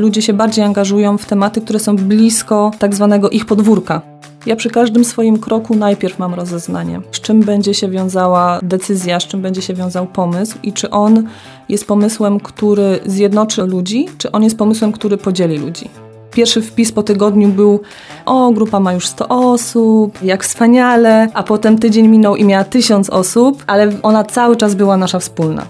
ludzie 0.00 0.22
się 0.22 0.32
bardziej 0.32 0.64
angażują 0.64 1.18
w 1.18 1.26
tematy, 1.26 1.60
które 1.60 1.78
są 1.78 1.96
blisko 1.96 2.70
tak 2.78 2.94
zwanego 2.94 3.30
ich 3.30 3.46
podwórka. 3.46 4.02
Ja 4.46 4.56
przy 4.56 4.70
każdym 4.70 5.04
swoim 5.04 5.38
kroku 5.38 5.74
najpierw 5.74 6.18
mam 6.18 6.34
rozeznanie, 6.34 7.00
z 7.12 7.20
czym 7.20 7.40
będzie 7.40 7.74
się 7.74 7.88
wiązała 7.88 8.60
decyzja, 8.62 9.20
z 9.20 9.26
czym 9.26 9.42
będzie 9.42 9.62
się 9.62 9.74
wiązał 9.74 10.06
pomysł 10.06 10.58
i 10.62 10.72
czy 10.72 10.90
on 10.90 11.24
jest 11.68 11.86
pomysłem, 11.86 12.40
który 12.40 13.00
zjednoczy 13.06 13.62
ludzi, 13.62 14.06
czy 14.18 14.32
on 14.32 14.44
jest 14.44 14.58
pomysłem, 14.58 14.92
który 14.92 15.16
podzieli 15.16 15.58
ludzi. 15.58 15.90
Pierwszy 16.30 16.62
wpis 16.62 16.92
po 16.92 17.02
tygodniu 17.02 17.48
był 17.48 17.80
o, 18.26 18.50
grupa 18.50 18.80
ma 18.80 18.92
już 18.92 19.06
100 19.06 19.28
osób, 19.28 20.22
jak 20.22 20.44
wspaniale, 20.44 21.28
a 21.34 21.42
potem 21.42 21.78
tydzień 21.78 22.08
minął 22.08 22.36
i 22.36 22.44
miała 22.44 22.64
1000 22.64 23.10
osób, 23.10 23.64
ale 23.66 23.92
ona 24.02 24.24
cały 24.24 24.56
czas 24.56 24.74
była 24.74 24.96
nasza 24.96 25.18
wspólna. 25.18 25.66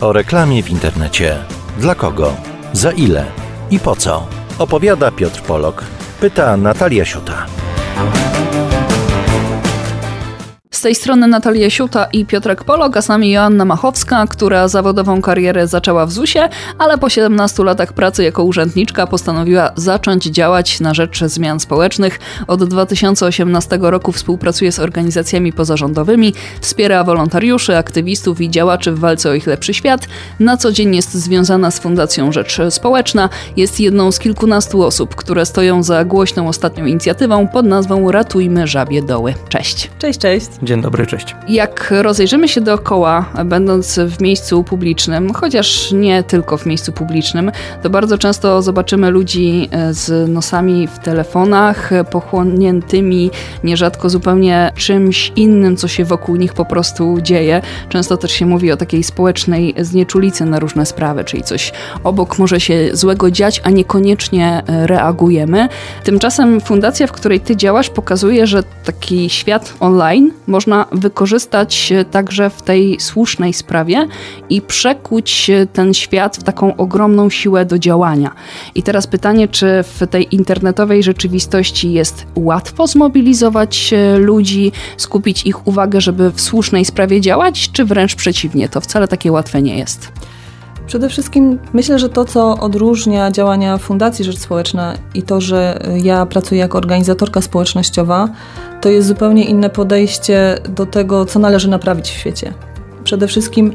O 0.00 0.12
reklamie 0.12 0.62
w 0.62 0.70
internecie. 0.70 1.38
Dla 1.78 1.94
kogo? 1.94 2.36
Za 2.72 2.92
ile? 2.92 3.26
I 3.70 3.78
po 3.78 3.96
co? 3.96 4.26
Opowiada 4.58 5.10
Piotr 5.10 5.42
Polok. 5.42 5.84
Pyta 6.20 6.56
Natalia 6.56 7.04
Siuta. 7.04 7.46
Z 10.80 10.82
tej 10.82 10.94
strony 10.94 11.26
Natalia 11.26 11.70
Siuta 11.70 12.04
i 12.12 12.26
Piotrek 12.26 12.64
Polok, 12.64 12.96
a 12.96 13.02
z 13.02 13.08
nami 13.08 13.30
Joanna 13.30 13.64
Machowska, 13.64 14.26
która 14.26 14.68
zawodową 14.68 15.22
karierę 15.22 15.68
zaczęła 15.68 16.06
w 16.06 16.12
ZUS-ie, 16.12 16.48
ale 16.78 16.98
po 16.98 17.08
17 17.08 17.64
latach 17.64 17.92
pracy 17.92 18.24
jako 18.24 18.44
urzędniczka 18.44 19.06
postanowiła 19.06 19.70
zacząć 19.76 20.24
działać 20.24 20.80
na 20.80 20.94
rzecz 20.94 21.24
zmian 21.24 21.60
społecznych. 21.60 22.20
Od 22.46 22.64
2018 22.64 23.78
roku 23.80 24.12
współpracuje 24.12 24.72
z 24.72 24.78
organizacjami 24.78 25.52
pozarządowymi, 25.52 26.34
wspiera 26.60 27.04
wolontariuszy, 27.04 27.76
aktywistów 27.76 28.40
i 28.40 28.50
działaczy 28.50 28.92
w 28.92 28.98
walce 28.98 29.30
o 29.30 29.34
ich 29.34 29.46
lepszy 29.46 29.74
świat. 29.74 30.06
Na 30.38 30.56
co 30.56 30.72
dzień 30.72 30.96
jest 30.96 31.14
związana 31.14 31.70
z 31.70 31.78
Fundacją 31.78 32.32
Rzecz 32.32 32.58
Społeczna. 32.70 33.28
Jest 33.56 33.80
jedną 33.80 34.12
z 34.12 34.18
kilkunastu 34.18 34.82
osób, 34.82 35.14
które 35.14 35.46
stoją 35.46 35.82
za 35.82 36.04
głośną 36.04 36.48
ostatnią 36.48 36.86
inicjatywą 36.86 37.48
pod 37.48 37.66
nazwą 37.66 38.10
Ratujmy 38.10 38.66
Żabie 38.66 39.02
Doły. 39.02 39.34
Cześć. 39.48 39.90
Cześć, 39.98 40.18
cześć. 40.18 40.48
Dzień 40.70 40.82
dobry, 40.82 41.06
cześć. 41.06 41.36
Jak 41.48 41.94
rozejrzymy 42.02 42.48
się 42.48 42.60
dookoła, 42.60 43.24
będąc 43.44 43.98
w 43.98 44.20
miejscu 44.20 44.64
publicznym, 44.64 45.32
chociaż 45.34 45.92
nie 45.92 46.22
tylko 46.22 46.56
w 46.56 46.66
miejscu 46.66 46.92
publicznym, 46.92 47.52
to 47.82 47.90
bardzo 47.90 48.18
często 48.18 48.62
zobaczymy 48.62 49.10
ludzi 49.10 49.68
e, 49.70 49.94
z 49.94 50.30
nosami 50.30 50.88
w 50.88 50.98
telefonach, 50.98 51.90
pochłoniętymi 52.10 53.30
nierzadko 53.64 54.10
zupełnie 54.10 54.72
czymś 54.76 55.32
innym, 55.36 55.76
co 55.76 55.88
się 55.88 56.04
wokół 56.04 56.36
nich 56.36 56.54
po 56.54 56.64
prostu 56.64 57.18
dzieje. 57.20 57.62
Często 57.88 58.16
też 58.16 58.32
się 58.32 58.46
mówi 58.46 58.72
o 58.72 58.76
takiej 58.76 59.02
społecznej 59.02 59.74
znieczulicy 59.78 60.44
na 60.44 60.58
różne 60.58 60.86
sprawy, 60.86 61.24
czyli 61.24 61.42
coś 61.42 61.72
obok 62.04 62.38
może 62.38 62.60
się 62.60 62.88
złego 62.92 63.30
dziać, 63.30 63.60
a 63.64 63.70
niekoniecznie 63.70 64.62
e, 64.66 64.86
reagujemy. 64.86 65.68
Tymczasem 66.04 66.60
fundacja, 66.60 67.06
w 67.06 67.12
której 67.12 67.40
ty 67.40 67.56
działasz, 67.56 67.90
pokazuje, 67.90 68.46
że 68.46 68.62
taki 68.84 69.30
świat 69.30 69.74
online 69.80 70.30
można 70.60 70.86
wykorzystać 70.92 71.92
także 72.10 72.50
w 72.50 72.62
tej 72.62 73.00
słusznej 73.00 73.52
sprawie 73.52 74.06
i 74.50 74.62
przekuć 74.62 75.50
ten 75.72 75.94
świat 75.94 76.36
w 76.36 76.42
taką 76.42 76.76
ogromną 76.76 77.30
siłę 77.30 77.64
do 77.64 77.78
działania. 77.78 78.34
I 78.74 78.82
teraz 78.82 79.06
pytanie, 79.06 79.48
czy 79.48 79.66
w 79.82 80.06
tej 80.10 80.34
internetowej 80.34 81.02
rzeczywistości 81.02 81.92
jest 81.92 82.26
łatwo 82.36 82.86
zmobilizować 82.86 83.94
ludzi, 84.18 84.72
skupić 84.96 85.46
ich 85.46 85.66
uwagę, 85.66 86.00
żeby 86.00 86.30
w 86.30 86.40
słusznej 86.40 86.84
sprawie 86.84 87.20
działać, 87.20 87.70
czy 87.72 87.84
wręcz 87.84 88.14
przeciwnie, 88.14 88.68
to 88.68 88.80
wcale 88.80 89.08
takie 89.08 89.32
łatwe 89.32 89.62
nie 89.62 89.78
jest? 89.78 90.12
Przede 90.90 91.08
wszystkim 91.08 91.58
myślę, 91.72 91.98
że 91.98 92.08
to, 92.08 92.24
co 92.24 92.58
odróżnia 92.58 93.30
działania 93.30 93.78
Fundacji 93.78 94.24
Rzecz 94.24 94.38
Społeczna 94.38 94.94
i 95.14 95.22
to, 95.22 95.40
że 95.40 95.78
ja 96.02 96.26
pracuję 96.26 96.60
jako 96.60 96.78
organizatorka 96.78 97.40
społecznościowa, 97.40 98.28
to 98.80 98.88
jest 98.88 99.08
zupełnie 99.08 99.44
inne 99.44 99.70
podejście 99.70 100.58
do 100.68 100.86
tego, 100.86 101.24
co 101.24 101.38
należy 101.38 101.68
naprawić 101.68 102.08
w 102.08 102.18
świecie. 102.18 102.52
Przede 103.04 103.26
wszystkim 103.26 103.72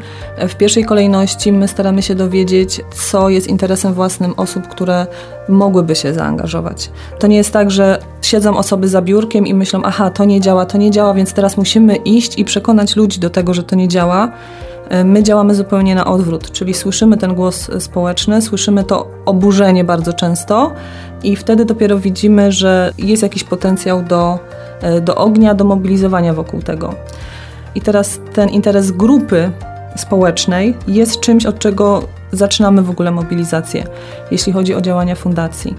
w 0.50 0.56
pierwszej 0.56 0.86
kolejności 0.86 1.52
my 1.52 1.68
staramy 1.68 2.02
się 2.02 2.16
dowiedzieć, 2.16 2.82
co 2.94 3.30
jest 3.30 3.48
interesem 3.48 3.94
własnym 3.94 4.34
osób, 4.38 4.68
które 4.68 5.08
mogłyby 5.50 5.96
się 5.96 6.14
zaangażować. 6.14 6.92
To 7.20 7.28
nie 7.28 7.38
jest 7.38 7.52
tak, 7.54 7.72
że 7.72 8.00
siedzą 8.22 8.58
osoby 8.58 8.88
za 8.88 9.02
biurkiem 9.02 9.48
i 9.48 9.54
myślą, 9.54 9.82
aha, 9.84 10.10
to 10.10 10.26
nie 10.26 10.42
działa, 10.42 10.66
to 10.66 10.78
nie 10.78 10.92
działa, 10.92 11.14
więc 11.14 11.34
teraz 11.34 11.58
musimy 11.58 11.96
iść 11.96 12.40
i 12.40 12.46
przekonać 12.46 12.96
ludzi 12.96 13.20
do 13.20 13.30
tego, 13.30 13.54
że 13.54 13.64
to 13.64 13.76
nie 13.76 13.88
działa 13.88 14.32
my 15.06 15.24
działamy 15.24 15.56
zupełnie 15.56 15.96
na 15.96 16.06
odwrót, 16.06 16.52
czyli 16.52 16.74
słyszymy 16.74 17.18
ten 17.18 17.36
głos 17.36 17.72
społeczny, 17.80 18.42
słyszymy 18.42 18.84
to 18.84 19.08
oburzenie 19.26 19.84
bardzo 19.84 20.14
często 20.14 20.72
i 21.24 21.36
wtedy 21.36 21.66
dopiero 21.66 22.00
widzimy, 22.00 22.52
że 22.52 22.94
jest 22.98 23.24
jakiś 23.24 23.44
potencjał 23.44 24.04
do, 24.04 24.40
e, 24.82 25.02
do 25.02 25.16
ognia, 25.16 25.54
do 25.54 25.66
mobilizowania 25.66 26.34
wokół 26.34 26.62
tego. 26.62 26.94
I 27.76 27.82
teraz 27.82 28.20
ten 28.34 28.50
interes 28.50 28.92
grupy 28.92 29.52
społecznej 29.98 30.78
jest 30.88 31.20
czymś, 31.20 31.46
od 31.46 31.60
czego 31.60 32.04
zaczynamy 32.32 32.82
w 32.82 32.90
ogóle 32.90 33.12
mobilizację, 33.12 33.84
jeśli 34.32 34.54
chodzi 34.54 34.76
o 34.76 34.82
działania 34.82 35.16
fundacji. 35.16 35.76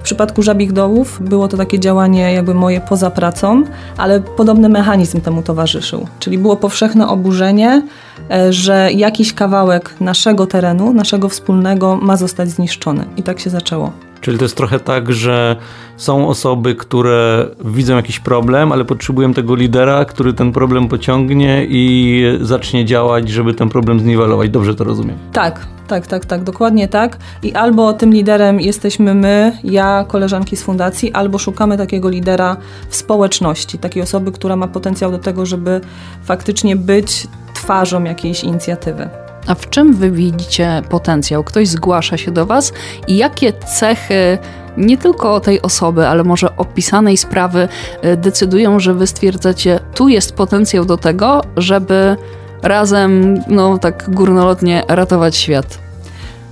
W 0.00 0.02
przypadku 0.02 0.42
żabich 0.42 0.72
dołów 0.72 1.18
było 1.22 1.48
to 1.48 1.56
takie 1.56 1.78
działanie 1.78 2.32
jakby 2.32 2.54
moje 2.54 2.80
poza 2.80 3.10
pracą, 3.10 3.64
ale 3.96 4.20
podobny 4.20 4.68
mechanizm 4.68 5.20
temu 5.20 5.42
towarzyszył. 5.42 6.06
Czyli 6.18 6.38
było 6.38 6.56
powszechne 6.56 7.08
oburzenie, 7.08 7.82
e, 8.30 8.52
że 8.52 8.92
jakiś 8.92 9.32
kawałek 9.32 9.94
naszego 10.00 10.46
terenu, 10.46 10.92
naszego 10.92 11.28
wspólnego 11.28 11.96
ma 11.96 12.16
zostać 12.16 12.50
zniszczony. 12.50 13.04
I 13.16 13.22
tak 13.22 13.40
się 13.40 13.50
zaczęło. 13.50 13.92
Czyli 14.20 14.38
to 14.38 14.44
jest 14.44 14.56
trochę 14.56 14.80
tak, 14.80 15.12
że 15.12 15.56
są 15.96 16.28
osoby, 16.28 16.74
które 16.74 17.46
widzą 17.64 17.96
jakiś 17.96 18.20
problem, 18.20 18.72
ale 18.72 18.84
potrzebują 18.84 19.34
tego 19.34 19.54
lidera, 19.54 20.04
który 20.04 20.32
ten 20.32 20.52
problem 20.52 20.88
pociągnie 20.88 21.66
i 21.68 22.22
zacznie 22.40 22.84
działać, 22.84 23.28
żeby 23.28 23.54
ten 23.54 23.68
problem 23.68 24.00
zniwelować. 24.00 24.50
Dobrze 24.50 24.74
to 24.74 24.84
rozumiem? 24.84 25.16
Tak, 25.32 25.66
tak, 25.88 26.06
tak, 26.06 26.24
tak, 26.24 26.44
dokładnie 26.44 26.88
tak. 26.88 27.18
I 27.42 27.52
albo 27.52 27.92
tym 27.92 28.12
liderem 28.12 28.60
jesteśmy 28.60 29.14
my, 29.14 29.58
ja, 29.64 30.04
koleżanki 30.08 30.56
z 30.56 30.62
fundacji, 30.62 31.12
albo 31.12 31.38
szukamy 31.38 31.76
takiego 31.76 32.08
lidera 32.08 32.56
w 32.88 32.96
społeczności, 32.96 33.78
takiej 33.78 34.02
osoby, 34.02 34.32
która 34.32 34.56
ma 34.56 34.68
potencjał 34.68 35.10
do 35.10 35.18
tego, 35.18 35.46
żeby 35.46 35.80
faktycznie 36.24 36.76
być 36.76 37.26
twarzą 37.54 38.04
jakiejś 38.04 38.44
inicjatywy. 38.44 39.29
A 39.46 39.54
w 39.54 39.70
czym 39.70 39.94
wy 39.94 40.10
widzicie 40.10 40.82
potencjał? 40.88 41.44
Ktoś 41.44 41.68
zgłasza 41.68 42.16
się 42.16 42.30
do 42.30 42.46
was 42.46 42.72
i 43.06 43.16
jakie 43.16 43.52
cechy 43.52 44.38
nie 44.76 44.98
tylko 44.98 45.40
tej 45.40 45.62
osoby, 45.62 46.06
ale 46.06 46.24
może 46.24 46.56
opisanej 46.56 47.16
sprawy 47.16 47.68
y, 48.04 48.16
decydują, 48.16 48.80
że 48.80 48.94
wy 48.94 49.06
stwierdzacie, 49.06 49.80
tu 49.94 50.08
jest 50.08 50.32
potencjał 50.32 50.84
do 50.84 50.96
tego, 50.96 51.42
żeby 51.56 52.16
razem, 52.62 53.40
no 53.48 53.78
tak 53.78 54.10
górnolotnie, 54.10 54.82
ratować 54.88 55.36
świat? 55.36 55.78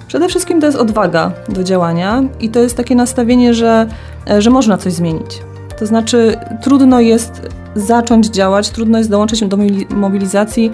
Przede 0.08 0.28
wszystkim 0.28 0.60
to 0.60 0.66
jest 0.66 0.78
odwaga 0.78 1.32
do 1.48 1.64
działania 1.64 2.22
i 2.40 2.48
to 2.48 2.60
jest 2.60 2.76
takie 2.76 2.94
nastawienie, 2.94 3.54
że, 3.54 3.86
e, 4.30 4.42
że 4.42 4.50
można 4.50 4.78
coś 4.78 4.92
zmienić. 4.92 5.42
To 5.78 5.86
znaczy, 5.86 6.36
trudno 6.62 7.00
jest 7.00 7.48
zacząć 7.80 8.26
działać, 8.26 8.70
trudno 8.70 8.98
jest 8.98 9.10
dołączyć 9.10 9.40
do 9.40 9.58
mobilizacji 9.90 10.70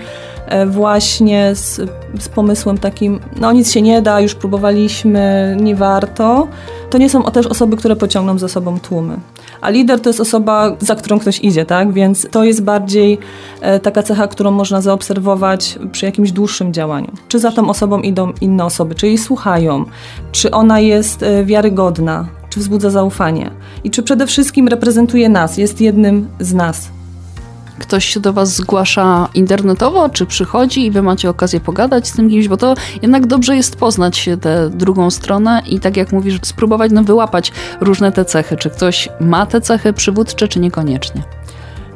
e, 0.46 0.66
właśnie 0.66 1.54
z, 1.54 1.80
z, 2.20 2.28
pomysłem 2.28 2.78
takim, 2.78 3.20
no 3.40 3.52
nic 3.52 3.72
się 3.72 3.82
nie 3.82 4.02
da, 4.02 4.20
już 4.20 4.34
próbowaliśmy, 4.34 5.56
nie 5.60 5.76
warto. 5.76 6.48
To 6.90 6.98
nie 6.98 7.10
są 7.10 7.22
też 7.22 7.46
osoby, 7.46 7.76
które 7.76 7.96
pociągną 7.96 8.38
za 8.38 8.48
sobą 8.48 8.80
tłumy. 8.80 9.16
A 9.60 9.70
lider 9.70 10.00
to 10.00 10.08
jest 10.08 10.20
osoba, 10.20 10.76
za 10.80 10.94
którą 10.94 11.18
ktoś 11.18 11.40
idzie, 11.40 11.66
tak? 11.66 11.92
Więc 11.92 12.26
to 12.30 12.44
jest 12.44 12.62
bardziej 12.62 13.18
e, 13.60 13.80
taka 13.80 14.02
cecha, 14.02 14.26
którą 14.26 14.50
można 14.50 14.80
zaobserwować 14.80 15.78
przy 15.92 16.06
jakimś 16.06 16.32
dłuższym 16.32 16.72
działaniu. 16.72 17.12
Czy 17.28 17.38
za 17.38 17.52
tą 17.52 17.68
osobą 17.68 18.00
idą 18.00 18.32
inne 18.40 18.64
osoby, 18.64 18.94
czy 18.94 19.06
jej 19.06 19.18
słuchają, 19.18 19.84
czy 20.32 20.50
ona 20.50 20.80
jest 20.80 21.22
e, 21.22 21.44
wiarygodna, 21.44 22.26
czy 22.54 22.60
wzbudza 22.60 22.90
zaufanie 22.90 23.50
i 23.84 23.90
czy 23.90 24.02
przede 24.02 24.26
wszystkim 24.26 24.68
reprezentuje 24.68 25.28
nas, 25.28 25.58
jest 25.58 25.80
jednym 25.80 26.28
z 26.40 26.54
nas. 26.54 26.88
Ktoś 27.78 28.04
się 28.04 28.20
do 28.20 28.32
Was 28.32 28.56
zgłasza 28.56 29.28
internetowo, 29.34 30.08
czy 30.08 30.26
przychodzi 30.26 30.86
i 30.86 30.90
Wy 30.90 31.02
macie 31.02 31.30
okazję 31.30 31.60
pogadać 31.60 32.08
z 32.08 32.12
tym 32.12 32.30
kimś, 32.30 32.48
bo 32.48 32.56
to 32.56 32.74
jednak 33.02 33.26
dobrze 33.26 33.56
jest 33.56 33.76
poznać 33.76 34.28
tę 34.40 34.70
drugą 34.70 35.10
stronę 35.10 35.62
i 35.66 35.80
tak 35.80 35.96
jak 35.96 36.12
mówisz, 36.12 36.38
spróbować 36.42 36.92
no, 36.92 37.04
wyłapać 37.04 37.52
różne 37.80 38.12
te 38.12 38.24
cechy. 38.24 38.56
Czy 38.56 38.70
ktoś 38.70 39.08
ma 39.20 39.46
te 39.46 39.60
cechy 39.60 39.92
przywódcze, 39.92 40.48
czy 40.48 40.60
niekoniecznie? 40.60 41.22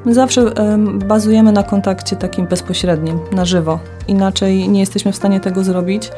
My 0.05 0.15
zawsze 0.15 0.45
um, 0.45 0.99
bazujemy 0.99 1.53
na 1.53 1.63
kontakcie 1.63 2.17
takim 2.17 2.47
bezpośrednim, 2.47 3.19
na 3.33 3.45
żywo. 3.45 3.79
Inaczej 4.09 4.69
nie 4.69 4.81
jesteśmy 4.81 5.13
w 5.13 5.17
stanie 5.17 5.41
tego 5.41 5.65
zrobić. 5.65 6.11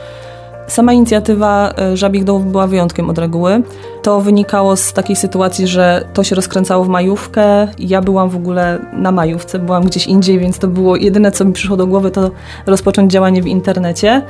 Sama 0.71 0.93
inicjatywa 0.93 1.73
e, 1.79 1.97
Żabich 1.97 2.25
Dołów 2.25 2.53
była 2.53 2.67
wyjątkiem 2.67 3.11
od 3.11 3.19
reguły. 3.19 3.63
To 4.03 4.21
wynikało 4.21 4.77
z 4.77 4.93
takiej 4.93 5.17
sytuacji, 5.17 5.67
że 5.67 6.05
to 6.15 6.25
się 6.25 6.35
rozkręcało 6.35 6.85
w 6.85 6.89
majówkę. 6.89 7.69
Ja 7.79 8.03
byłam 8.03 8.31
w 8.31 8.37
ogóle 8.37 8.79
na 8.93 9.13
majówce, 9.13 9.59
byłam 9.59 9.85
gdzieś 9.85 10.07
indziej, 10.07 10.39
więc 10.39 10.59
to 10.59 10.69
było 10.69 10.97
jedyne, 10.97 11.33
co 11.33 11.45
mi 11.45 11.53
przyszło 11.53 11.77
do 11.77 11.87
głowy, 11.87 12.11
to 12.11 12.31
rozpocząć 12.67 13.13
działanie 13.13 13.43
w 13.43 13.47
internecie. 13.47 14.23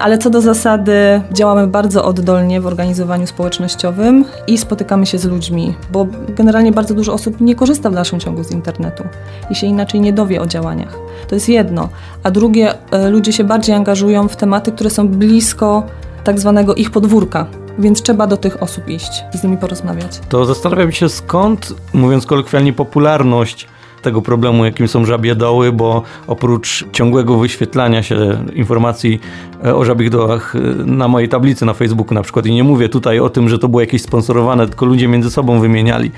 Ale 0.00 0.18
co 0.18 0.30
do 0.30 0.40
zasady, 0.40 1.20
działamy 1.32 1.66
bardzo 1.66 2.04
oddolnie 2.04 2.60
w 2.60 2.66
organizowaniu 2.66 3.26
społecznościowym 3.26 4.24
i 4.46 4.58
spotykamy 4.58 5.06
się 5.06 5.18
z 5.18 5.24
ludźmi, 5.24 5.74
bo 5.92 6.06
generalnie 6.28 6.72
bardzo 6.72 6.94
dużo 6.94 7.12
osób 7.12 7.40
nie 7.40 7.54
korzysta 7.54 7.90
w 7.90 7.94
dalszym 7.94 8.20
ciągu 8.20 8.44
z 8.44 8.50
internetu 8.50 9.04
i 9.50 9.54
się 9.54 9.66
inaczej 9.66 10.00
nie 10.00 10.12
dowie 10.12 10.40
o 10.40 10.46
działaniach. 10.46 10.98
To 11.28 11.34
jest 11.34 11.48
jedno. 11.48 11.88
A 12.22 12.30
drugie, 12.30 12.74
e, 12.90 13.10
ludzie 13.10 13.32
się 13.32 13.44
bardziej 13.44 13.74
angażują 13.74 14.28
w 14.28 14.36
tematy, 14.36 14.72
które 14.72 14.90
są 14.90 15.08
blisko 15.08 15.82
tak 16.24 16.40
zwanego 16.40 16.74
ich 16.74 16.90
podwórka, 16.90 17.46
więc 17.78 18.02
trzeba 18.02 18.26
do 18.26 18.36
tych 18.36 18.62
osób 18.62 18.88
iść 18.88 19.24
i 19.34 19.38
z 19.38 19.44
nimi 19.44 19.56
porozmawiać. 19.56 20.20
To 20.28 20.44
zastanawiam 20.44 20.92
się 20.92 21.08
skąd, 21.08 21.74
mówiąc 21.92 22.26
kolokwialnie, 22.26 22.72
popularność 22.72 23.68
tego 24.02 24.22
problemu, 24.22 24.64
jakim 24.64 24.88
są 24.88 25.04
żabie 25.04 25.34
doły, 25.34 25.72
bo 25.72 26.02
oprócz 26.26 26.84
ciągłego 26.92 27.38
wyświetlania 27.38 28.02
się 28.02 28.44
informacji 28.54 29.20
e, 29.64 29.76
o 29.76 29.84
żabich 29.84 30.10
dołach 30.10 30.56
e, 30.56 30.58
na 30.84 31.08
mojej 31.08 31.28
tablicy 31.28 31.66
na 31.66 31.74
Facebooku 31.74 32.14
na 32.14 32.22
przykład 32.22 32.46
i 32.46 32.52
nie 32.52 32.64
mówię 32.64 32.88
tutaj 32.88 33.20
o 33.20 33.30
tym, 33.30 33.48
że 33.48 33.58
to 33.58 33.68
było 33.68 33.80
jakieś 33.80 34.02
sponsorowane, 34.02 34.66
tylko 34.66 34.86
ludzie 34.86 35.08
między 35.08 35.30
sobą 35.30 35.60
wymieniali. 35.60 36.10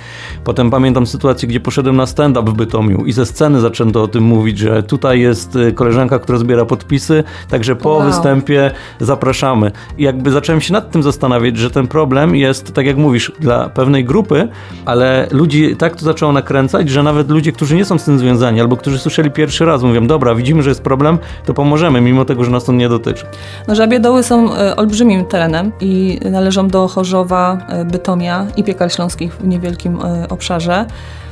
Potem 0.44 0.70
pamiętam 0.70 1.06
sytuację, 1.06 1.48
gdzie 1.48 1.60
poszedłem 1.60 1.96
na 1.96 2.06
stand-up 2.06 2.50
w 2.50 2.54
Bytomiu 2.54 3.06
i 3.06 3.12
ze 3.12 3.26
sceny 3.26 3.60
zaczęto 3.60 4.02
o 4.02 4.08
tym 4.08 4.24
mówić, 4.24 4.58
że 4.58 4.82
tutaj 4.82 5.20
jest 5.20 5.56
e, 5.56 5.72
koleżanka, 5.72 6.18
która 6.18 6.38
zbiera 6.38 6.64
podpisy, 6.64 7.24
także 7.48 7.76
po 7.76 7.88
wow. 7.88 8.02
występie 8.02 8.70
zapraszamy. 9.00 9.72
I 9.98 10.02
jakby 10.02 10.30
zacząłem 10.30 10.60
się 10.60 10.72
nad 10.72 10.90
tym 10.90 11.02
zastanawiać, 11.02 11.56
że 11.56 11.70
ten 11.70 11.86
problem 11.86 12.36
jest, 12.36 12.72
tak 12.74 12.86
jak 12.86 12.96
mówisz, 12.96 13.32
dla 13.40 13.68
pewnej 13.68 14.04
grupy, 14.04 14.48
ale 14.84 15.28
ludzi 15.30 15.76
tak 15.76 15.96
to 15.96 16.04
zaczęło 16.04 16.32
nakręcać, 16.32 16.90
że 16.90 17.02
nawet 17.02 17.30
ludzie, 17.30 17.52
którzy 17.52 17.71
którzy 17.72 17.78
nie 17.78 17.84
są 17.84 17.98
z 17.98 18.04
tym 18.04 18.18
związani 18.18 18.60
albo 18.60 18.76
którzy 18.76 18.98
słyszeli 18.98 19.30
pierwszy 19.30 19.64
raz, 19.64 19.82
mówią, 19.82 20.06
dobra, 20.06 20.34
widzimy, 20.34 20.62
że 20.62 20.70
jest 20.70 20.82
problem, 20.82 21.18
to 21.44 21.54
pomożemy, 21.54 22.00
mimo 22.00 22.24
tego, 22.24 22.44
że 22.44 22.50
nas 22.50 22.64
to 22.64 22.72
nie 22.72 22.88
dotyczy. 22.88 23.26
No, 23.68 23.74
Żabie 23.74 24.00
Doły 24.00 24.22
są 24.22 24.54
e, 24.54 24.76
olbrzymim 24.76 25.24
terenem 25.24 25.72
i 25.80 26.20
należą 26.30 26.68
do 26.68 26.88
Chorzowa, 26.88 27.58
e, 27.68 27.84
Bytomia 27.84 28.46
i 28.56 28.64
Piekar 28.64 28.92
Śląskich 28.92 29.34
w 29.34 29.46
niewielkim 29.46 29.98
e, 30.00 30.28
obszarze. 30.28 30.86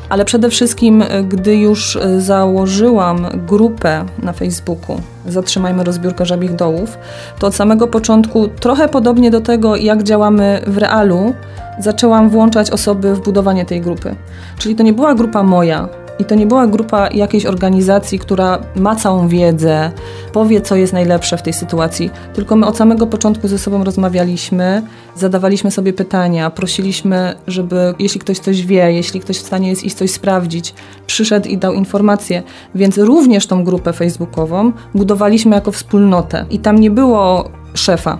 Ale 0.09 0.25
przede 0.25 0.51
wszystkim, 0.51 1.05
gdy 1.29 1.57
już 1.57 1.99
założyłam 2.19 3.27
grupę 3.47 4.05
na 4.23 4.33
Facebooku 4.33 5.01
Zatrzymajmy 5.27 5.85
rozbiórkę 5.85 6.27
żabich 6.27 6.55
dołów, 6.55 6.99
to 7.39 7.47
od 7.47 7.55
samego 7.55 7.89
początku, 7.89 8.49
trochę 8.49 8.89
podobnie 8.89 9.31
do 9.31 9.41
tego, 9.41 9.77
jak 9.77 10.03
działamy 10.03 10.63
w 10.67 10.79
realu, 10.79 11.35
zaczęłam 11.79 12.31
włączać 12.31 12.71
osoby 12.71 13.15
w 13.15 13.21
budowanie 13.21 13.65
tej 13.65 13.81
grupy. 13.81 14.15
Czyli 14.59 14.75
to 14.75 14.83
nie 14.83 14.93
była 14.93 15.15
grupa 15.15 15.43
moja, 15.43 15.89
i 16.21 16.25
to 16.25 16.35
nie 16.35 16.47
była 16.47 16.67
grupa 16.67 17.09
jakiejś 17.09 17.47
organizacji, 17.47 18.19
która 18.19 18.59
ma 18.77 18.97
całą 18.97 19.29
wiedzę, 19.29 19.91
powie, 20.33 20.61
co 20.61 20.77
jest 20.77 20.93
najlepsze 20.93 21.37
w 21.37 21.43
tej 21.43 21.53
sytuacji, 21.53 22.11
tylko 22.35 22.57
my 22.57 22.67
od 22.67 22.77
samego 22.77 23.07
początku 23.07 23.49
ze 23.49 23.59
sobą 23.59 23.85
rozmawialiśmy, 23.85 24.83
zadawaliśmy 25.17 25.71
sobie 25.71 25.93
pytania, 25.93 26.51
prosiliśmy, 26.51 27.35
żeby 27.47 27.95
jeśli 27.99 28.21
ktoś 28.21 28.39
coś 28.39 28.67
wie, 28.67 28.93
jeśli 28.93 29.21
ktoś 29.21 29.39
w 29.39 29.47
stanie 29.47 29.69
jest 29.71 29.85
iść 29.85 29.97
coś 29.97 30.11
sprawdzić, 30.11 30.75
przyszedł 31.07 31.49
i 31.49 31.59
dał 31.59 31.73
informacje. 31.73 32.43
Więc 32.75 32.99
również 32.99 33.47
tą 33.47 33.65
grupę 33.65 33.93
facebookową 33.93 34.73
budowaliśmy 34.95 35.57
jako 35.57 35.73
wspólnotę. 35.73 36.45
I 36.51 36.59
tam 36.59 36.79
nie 36.79 36.91
było 36.91 37.51
szefa. 37.75 38.19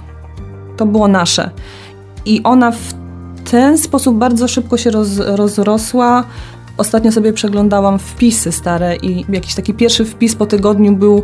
To 0.77 0.87
było 0.87 1.09
nasze. 1.09 1.51
I 2.27 2.43
ona 2.43 2.71
w 2.71 2.95
ten 3.51 3.79
sposób 3.79 4.17
bardzo 4.17 4.49
szybko 4.49 4.77
się 4.77 4.91
roz, 4.91 5.19
rozrosła, 5.19 6.25
Ostatnio 6.81 7.13
sobie 7.13 7.33
przeglądałam 7.33 7.99
wpisy 7.99 8.53
stare 8.53 8.97
i 8.97 9.25
jakiś 9.29 9.55
taki 9.55 9.75
pierwszy 9.75 10.05
wpis 10.05 10.37
po 10.37 10.47
tygodniu 10.47 10.97
był, 10.97 11.23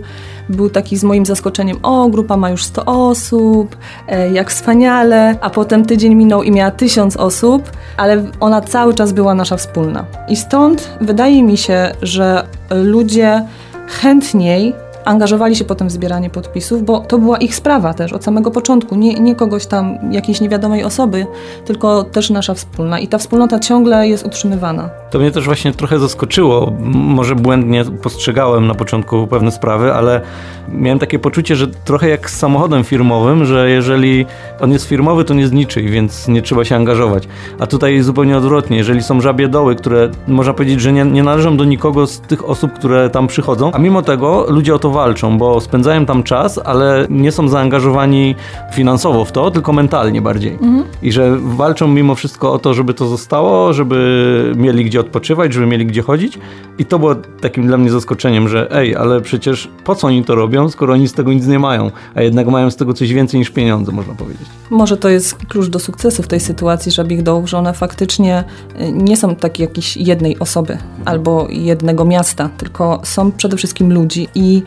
był 0.49 0.71
taki 0.71 0.97
z 0.97 1.05
moim 1.05 1.27
zaskoczeniem, 1.27 1.79
o, 1.83 2.09
grupa 2.09 2.37
ma 2.37 2.51
już 2.51 2.65
100 2.65 2.85
osób, 2.85 3.77
e, 4.09 4.33
jak 4.33 4.51
wspaniale, 4.51 5.39
a 5.41 5.51
potem 5.51 5.85
tydzień 5.85 6.15
minął 6.15 6.43
i 6.43 6.51
miała 6.51 6.71
1000 6.71 7.17
osób, 7.17 7.71
ale 7.97 8.25
ona 8.41 8.61
cały 8.61 8.95
czas 8.95 9.13
była 9.13 9.35
nasza 9.35 9.57
wspólna. 9.57 10.05
I 10.29 10.37
stąd 10.37 10.91
wydaje 11.01 11.43
mi 11.43 11.57
się, 11.57 11.93
że 12.03 12.47
ludzie 12.71 13.43
chętniej 13.87 14.75
angażowali 15.07 15.57
się 15.57 15.65
potem 15.65 15.89
w 15.89 15.91
zbieranie 15.91 16.31
podpisów, 16.31 16.85
bo 16.85 17.01
to 17.01 17.19
była 17.19 17.39
ich 17.39 17.55
sprawa 17.55 17.95
też 17.95 18.13
od 18.13 18.25
samego 18.25 18.51
początku. 18.51 18.97
Nie, 18.97 19.15
nie 19.15 19.35
kogoś 19.35 19.67
tam, 19.67 19.99
jakiejś 20.11 20.41
niewiadomej 20.41 20.85
osoby, 20.85 21.27
tylko 21.65 22.05
też 22.05 22.31
nasza 22.31 22.55
wspólna. 22.55 22.99
I 22.99 23.09
ta 23.09 23.19
wspólnota 23.19 23.59
ciągle 23.59 24.09
jest 24.09 24.27
utrzymywana. 24.27 24.91
To 25.11 25.19
mnie 25.19 25.31
też 25.31 25.45
właśnie 25.45 25.73
trochę 25.73 25.99
zaskoczyło. 25.99 26.73
Może 26.93 27.35
błędnie 27.35 27.85
postrzegałem 28.03 28.67
na 28.67 28.75
początku 28.75 29.27
pewne 29.27 29.51
sprawy, 29.51 29.95
ale 29.95 30.21
miałem 30.69 30.99
takie 30.99 31.19
poczucie, 31.19 31.57
że 31.57 31.67
trochę 31.67 32.09
jak 32.09 32.31
z 32.31 32.37
samochodem 32.39 32.85
firmowym, 32.85 33.45
że 33.45 33.71
jeżeli 33.71 34.27
on 34.61 34.73
jest 34.73 34.89
firmowy, 34.89 35.25
to 35.25 35.35
nie 35.35 35.47
zniczy, 35.47 35.83
więc 35.83 36.29
nie 36.29 36.43
trzeba 36.43 36.65
się 36.65 36.77
angażować. 36.77 37.29
A 37.59 37.67
tutaj 37.67 38.01
zupełnie 38.01 38.37
odwrotnie. 38.37 38.77
Jeżeli 38.77 39.03
są 39.03 39.21
żabie 39.21 39.49
doły, 39.49 39.77
które 39.77 40.11
można 40.29 40.55
powiedzieć, 40.55 40.81
że 40.81 40.93
nie, 40.93 41.05
nie 41.05 41.23
należą 41.23 41.57
do 41.57 41.65
nikogo 41.65 42.07
z 42.07 42.21
tych 42.21 42.49
osób, 42.49 42.73
które 42.73 43.11
tam 43.11 43.27
przychodzą, 43.27 43.73
a 43.73 43.79
mimo 43.79 44.03
tego 44.03 44.47
ludzie 44.49 44.75
o 44.75 44.79
to 44.79 44.91
walczą, 44.97 45.39
bo 45.39 45.61
spędzają 45.61 46.07
tam 46.07 46.23
czas, 46.23 46.61
ale 46.65 47.07
nie 47.11 47.33
są 47.33 47.49
zaangażowani 47.49 48.35
finansowo 48.73 49.25
w 49.25 49.33
to, 49.33 49.51
tylko 49.51 49.73
mentalnie 49.73 50.23
bardziej. 50.23 50.53
Mhm. 50.53 50.85
I 51.03 51.13
że 51.13 51.37
walczą 51.41 51.89
mimo 51.89 52.15
wszystko 52.15 52.53
o 52.53 52.59
to, 52.59 52.75
żeby 52.75 52.95
to 52.95 53.07
zostało, 53.07 53.73
żeby 53.73 54.53
mieli 54.57 54.85
gdzie 54.85 55.01
odpoczywać, 55.01 55.53
żeby 55.53 55.67
mieli 55.67 55.87
gdzie 55.87 56.03
chodzić. 56.03 56.39
I 56.79 56.85
to 56.85 56.99
było 56.99 57.15
takim 57.15 57.67
dla 57.67 57.77
mnie 57.77 57.91
zaskoczeniem, 57.91 58.49
że 58.49 58.77
ej, 58.77 58.97
ale 58.97 59.21
przecież 59.21 59.69
po 59.85 59.95
co 59.95 60.07
oni 60.07 60.25
to 60.25 60.35
robią, 60.35 60.69
skoro 60.69 60.93
oni 60.93 61.09
z 61.09 61.13
tego 61.13 61.33
nic 61.33 61.47
nie 61.47 61.59
mają, 61.59 61.91
a 62.15 62.23
jednak 62.23 62.47
mają 62.47 62.71
z 62.71 62.77
tego 62.77 62.95
coś 62.95 63.13
więcej 63.13 63.41
niż 63.41 63.51
pieniądze, 63.51 63.93
można 63.93 64.15
powiedzieć. 64.15 64.49
Może 64.71 64.97
to 64.97 65.09
jest 65.09 65.35
klucz 65.35 65.67
do 65.67 65.79
sukcesu 65.79 66.23
w 66.23 66.27
tej 66.27 66.41
sytuacji 66.41 66.93
żabich 66.93 67.23
dołów, 67.23 67.51
że 67.51 67.59
one 67.59 67.73
faktycznie 67.73 68.45
y, 68.81 68.93
nie 68.93 69.17
są 69.17 69.37
takie 69.37 69.63
jakiejś 69.63 69.97
jednej 69.97 70.39
osoby 70.39 70.73
mhm. 70.73 71.03
albo 71.05 71.47
jednego 71.51 72.05
miasta, 72.05 72.51
tylko 72.59 73.01
są 73.05 73.33
przede 73.33 73.57
wszystkim 73.57 73.93
ludzi 73.93 74.29
i 74.35 74.63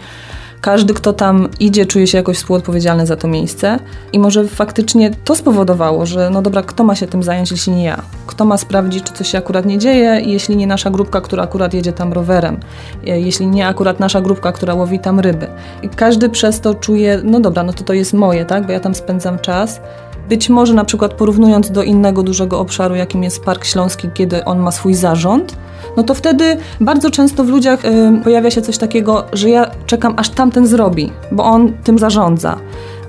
każdy, 0.62 0.94
kto 0.94 1.14
tam 1.14 1.50
idzie, 1.60 1.86
czuje 1.86 2.08
się 2.08 2.18
jakoś 2.18 2.38
współodpowiedzialny 2.38 3.06
za 3.06 3.16
to 3.16 3.28
miejsce 3.28 3.80
i 4.14 4.20
może 4.20 4.48
faktycznie 4.48 5.12
to 5.24 5.36
spowodowało, 5.36 6.06
że 6.06 6.30
no 6.30 6.42
dobra, 6.42 6.62
kto 6.62 6.84
ma 6.84 6.96
się 6.96 7.08
tym 7.08 7.24
zająć, 7.24 7.52
jeśli 7.52 7.74
nie 7.74 7.84
ja? 7.84 8.02
Kto 8.28 8.46
ma 8.46 8.58
sprawdzić, 8.58 9.04
czy 9.04 9.14
coś 9.14 9.32
się 9.32 9.38
akurat 9.38 9.66
nie 9.66 9.78
dzieje, 9.78 10.22
jeśli 10.26 10.56
nie 10.56 10.68
nasza 10.68 10.90
grupka, 10.90 11.22
która 11.22 11.44
akurat 11.44 11.74
jedzie 11.74 11.94
tam 11.94 12.14
rowerem, 12.14 12.60
e, 13.08 13.20
jeśli 13.20 13.48
nie 13.48 13.68
akurat 13.68 14.00
nasza 14.00 14.22
grupka, 14.22 14.52
która 14.52 14.74
łowi 14.74 15.00
tam 15.00 15.20
ryby. 15.20 15.48
I 15.84 15.90
każdy 15.90 16.30
przez 16.30 16.60
to 16.60 16.76
czuje, 16.76 17.22
no 17.24 17.40
dobra, 17.40 17.64
no 17.64 17.74
to 17.74 17.84
to 17.84 17.94
jest 17.94 18.14
moje, 18.14 18.46
tak, 18.46 18.66
bo 18.66 18.72
ja 18.72 18.80
tam 18.80 18.96
spędzam 18.96 19.40
czas. 19.40 19.82
Być 20.30 20.50
może 20.50 20.74
na 20.74 20.86
przykład 20.86 21.14
porównując 21.14 21.72
do 21.72 21.84
innego 21.84 22.24
dużego 22.24 22.60
obszaru, 22.60 22.96
jakim 22.96 23.24
jest 23.24 23.44
Park 23.44 23.66
Śląski, 23.66 24.10
kiedy 24.14 24.46
on 24.46 24.60
ma 24.60 24.72
swój 24.72 24.94
zarząd, 24.94 25.58
no 25.98 26.04
to 26.04 26.14
wtedy 26.14 26.58
bardzo 26.82 27.12
często 27.12 27.44
w 27.44 27.50
ludziach 27.50 27.86
y, 27.86 28.22
pojawia 28.24 28.52
się 28.52 28.62
coś 28.62 28.78
takiego, 28.78 29.26
że 29.34 29.50
ja 29.50 29.72
czekam 29.86 30.14
aż 30.18 30.30
tamten 30.30 30.68
zrobi, 30.68 31.12
bo 31.32 31.44
on 31.44 31.74
tym 31.84 32.00
zarządza. 32.00 32.58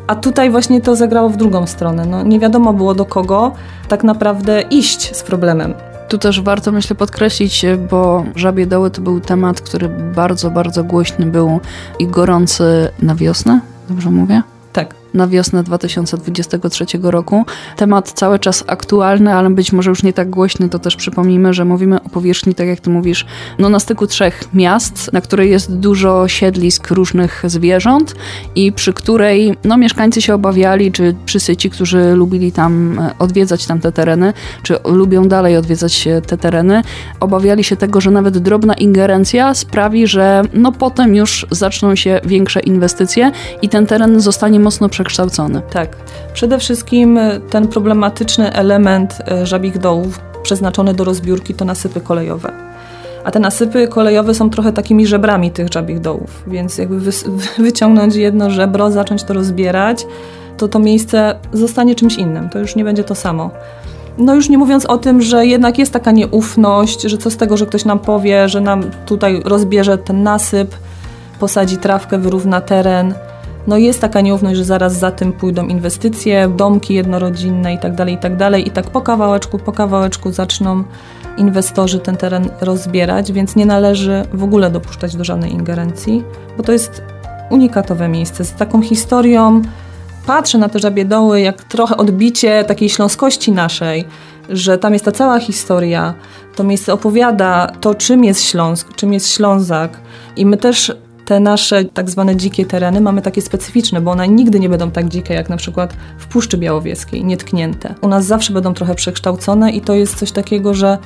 A 0.06 0.14
tutaj 0.14 0.50
właśnie 0.50 0.80
to 0.80 0.96
zagrało 0.96 1.28
w 1.28 1.36
drugą 1.36 1.66
stronę. 1.66 2.06
No, 2.06 2.22
nie 2.22 2.40
wiadomo 2.40 2.72
było 2.72 2.94
do 2.94 3.04
kogo 3.04 3.52
tak 3.88 4.04
naprawdę 4.04 4.62
iść 4.62 5.16
z 5.16 5.22
problemem. 5.22 5.74
Tu 6.08 6.18
też 6.18 6.40
warto, 6.40 6.72
myślę, 6.72 6.96
podkreślić, 6.96 7.66
bo 7.90 8.24
Żabie 8.36 8.66
Doły 8.66 8.90
to 8.90 9.00
był 9.00 9.20
temat, 9.20 9.60
który 9.60 9.88
bardzo, 9.88 10.50
bardzo 10.50 10.84
głośny 10.84 11.26
był 11.26 11.60
i 11.98 12.06
gorący 12.06 12.88
na 13.02 13.14
wiosnę, 13.14 13.60
dobrze 13.88 14.10
mówię? 14.10 14.42
Na 15.14 15.28
wiosnę 15.28 15.62
2023 15.62 16.84
roku. 17.02 17.44
Temat 17.76 18.12
cały 18.12 18.38
czas 18.38 18.64
aktualny, 18.66 19.34
ale 19.34 19.50
być 19.50 19.72
może 19.72 19.90
już 19.90 20.02
nie 20.02 20.12
tak 20.12 20.30
głośny, 20.30 20.68
to 20.68 20.78
też 20.78 20.96
przypomnijmy, 20.96 21.54
że 21.54 21.64
mówimy 21.64 22.02
o 22.02 22.08
powierzchni, 22.08 22.54
tak 22.54 22.66
jak 22.66 22.80
ty 22.80 22.90
mówisz, 22.90 23.26
no 23.58 23.68
na 23.68 23.80
styku 23.80 24.06
trzech 24.06 24.54
miast, 24.54 25.12
na 25.12 25.20
której 25.20 25.50
jest 25.50 25.76
dużo 25.76 26.28
siedlisk 26.28 26.90
różnych 26.90 27.42
zwierząt 27.46 28.14
i 28.54 28.72
przy 28.72 28.92
której 28.92 29.56
no, 29.64 29.76
mieszkańcy 29.76 30.22
się 30.22 30.34
obawiali, 30.34 30.92
czy 30.92 31.14
przysyci, 31.26 31.70
którzy 31.70 32.14
lubili 32.14 32.52
tam 32.52 32.98
e, 32.98 33.10
odwiedzać 33.18 33.66
tamte 33.66 33.92
tereny, 33.92 34.32
czy 34.62 34.76
lubią 34.84 35.28
dalej 35.28 35.56
odwiedzać 35.56 36.08
te 36.26 36.38
tereny, 36.38 36.82
obawiali 37.20 37.64
się 37.64 37.76
tego, 37.76 38.00
że 38.00 38.10
nawet 38.10 38.38
drobna 38.38 38.74
ingerencja 38.74 39.54
sprawi, 39.54 40.06
że 40.06 40.42
no 40.52 40.72
potem 40.72 41.14
już 41.14 41.46
zaczną 41.50 41.94
się 41.94 42.20
większe 42.24 42.60
inwestycje 42.60 43.32
i 43.62 43.68
ten 43.68 43.86
teren 43.86 44.20
zostanie 44.20 44.60
mocno 44.60 44.88
przekształcony. 45.00 45.62
Tak. 45.72 45.96
Przede 46.32 46.58
wszystkim 46.58 47.18
e, 47.18 47.40
ten 47.40 47.68
problematyczny 47.68 48.52
element 48.52 49.18
e, 49.28 49.46
żabich 49.46 49.78
dołów 49.78 50.20
przeznaczony 50.42 50.94
do 50.94 51.04
rozbiórki 51.04 51.54
to 51.54 51.64
nasypy 51.64 52.00
kolejowe. 52.00 52.52
A 53.24 53.30
te 53.30 53.38
nasypy 53.38 53.88
kolejowe 53.88 54.34
są 54.34 54.50
trochę 54.50 54.72
takimi 54.72 55.06
żebrami 55.06 55.50
tych 55.50 55.72
żabich 55.72 56.00
dołów, 56.00 56.44
więc 56.46 56.78
jakby 56.78 57.00
wy, 57.00 57.10
wyciągnąć 57.58 58.14
jedno 58.14 58.50
żebro, 58.50 58.90
zacząć 58.90 59.24
to 59.24 59.34
rozbierać, 59.34 60.06
to 60.56 60.68
to 60.68 60.78
miejsce 60.78 61.38
zostanie 61.52 61.94
czymś 61.94 62.16
innym. 62.16 62.48
To 62.48 62.58
już 62.58 62.76
nie 62.76 62.84
będzie 62.84 63.04
to 63.04 63.14
samo. 63.14 63.50
No 64.18 64.34
już 64.34 64.48
nie 64.48 64.58
mówiąc 64.58 64.86
o 64.86 64.98
tym, 64.98 65.22
że 65.22 65.46
jednak 65.46 65.78
jest 65.78 65.92
taka 65.92 66.10
nieufność, 66.10 67.02
że 67.02 67.18
co 67.18 67.30
z 67.30 67.36
tego, 67.36 67.56
że 67.56 67.66
ktoś 67.66 67.84
nam 67.84 67.98
powie, 67.98 68.48
że 68.48 68.60
nam 68.60 68.82
tutaj 69.06 69.42
rozbierze 69.44 69.98
ten 69.98 70.22
nasyp, 70.22 70.74
posadzi 71.38 71.76
trawkę, 71.76 72.18
wyrówna 72.18 72.60
teren. 72.60 73.14
No 73.66 73.76
jest 73.76 74.00
taka 74.00 74.20
nieufność, 74.20 74.56
że 74.56 74.64
zaraz 74.64 74.92
za 74.92 75.10
tym 75.10 75.32
pójdą 75.32 75.66
inwestycje, 75.66 76.48
domki 76.56 76.94
jednorodzinne 76.94 77.78
tak 77.78 78.00
itd. 78.08 78.36
Tak 78.50 78.66
I 78.66 78.70
tak 78.70 78.90
po 78.90 79.00
kawałeczku, 79.00 79.58
po 79.58 79.72
kawałeczku 79.72 80.32
zaczną 80.32 80.84
inwestorzy 81.36 81.98
ten 81.98 82.16
teren 82.16 82.48
rozbierać, 82.60 83.32
więc 83.32 83.56
nie 83.56 83.66
należy 83.66 84.24
w 84.32 84.44
ogóle 84.44 84.70
dopuszczać 84.70 85.16
do 85.16 85.24
żadnej 85.24 85.52
ingerencji, 85.52 86.24
bo 86.56 86.62
to 86.62 86.72
jest 86.72 87.02
unikatowe 87.50 88.08
miejsce 88.08 88.44
z 88.44 88.52
taką 88.52 88.82
historią. 88.82 89.62
Patrzę 90.26 90.58
na 90.58 90.68
te 90.68 90.78
żabie 90.78 91.04
doły 91.04 91.40
jak 91.40 91.64
trochę 91.64 91.96
odbicie 91.96 92.64
takiej 92.64 92.88
śląskości 92.88 93.52
naszej, 93.52 94.04
że 94.48 94.78
tam 94.78 94.92
jest 94.92 95.04
ta 95.04 95.12
cała 95.12 95.40
historia. 95.40 96.14
To 96.56 96.64
miejsce 96.64 96.92
opowiada 96.92 97.72
to, 97.80 97.94
czym 97.94 98.24
jest 98.24 98.44
Śląsk, 98.44 98.94
czym 98.94 99.12
jest 99.12 99.28
Ślązak. 99.28 100.00
I 100.36 100.46
my 100.46 100.56
też 100.56 100.92
te 101.30 101.40
nasze 101.40 101.84
tak 101.84 102.10
zwane 102.10 102.36
dzikie 102.36 102.66
tereny 102.66 103.00
mamy 103.00 103.22
takie 103.22 103.42
specyficzne, 103.42 104.00
bo 104.00 104.10
one 104.10 104.28
nigdy 104.28 104.60
nie 104.60 104.68
będą 104.68 104.90
tak 104.90 105.08
dzikie 105.08 105.34
jak 105.34 105.48
na 105.48 105.56
przykład 105.56 105.94
w 106.18 106.26
Puszczy 106.26 106.58
Białowieskiej, 106.58 107.24
nietknięte. 107.24 107.94
U 108.00 108.08
nas 108.08 108.26
zawsze 108.26 108.52
będą 108.52 108.74
trochę 108.74 108.94
przekształcone 108.94 109.70
i 109.70 109.80
to 109.80 109.94
jest 109.94 110.18
coś 110.18 110.32
takiego, 110.32 110.74
że 110.74 110.98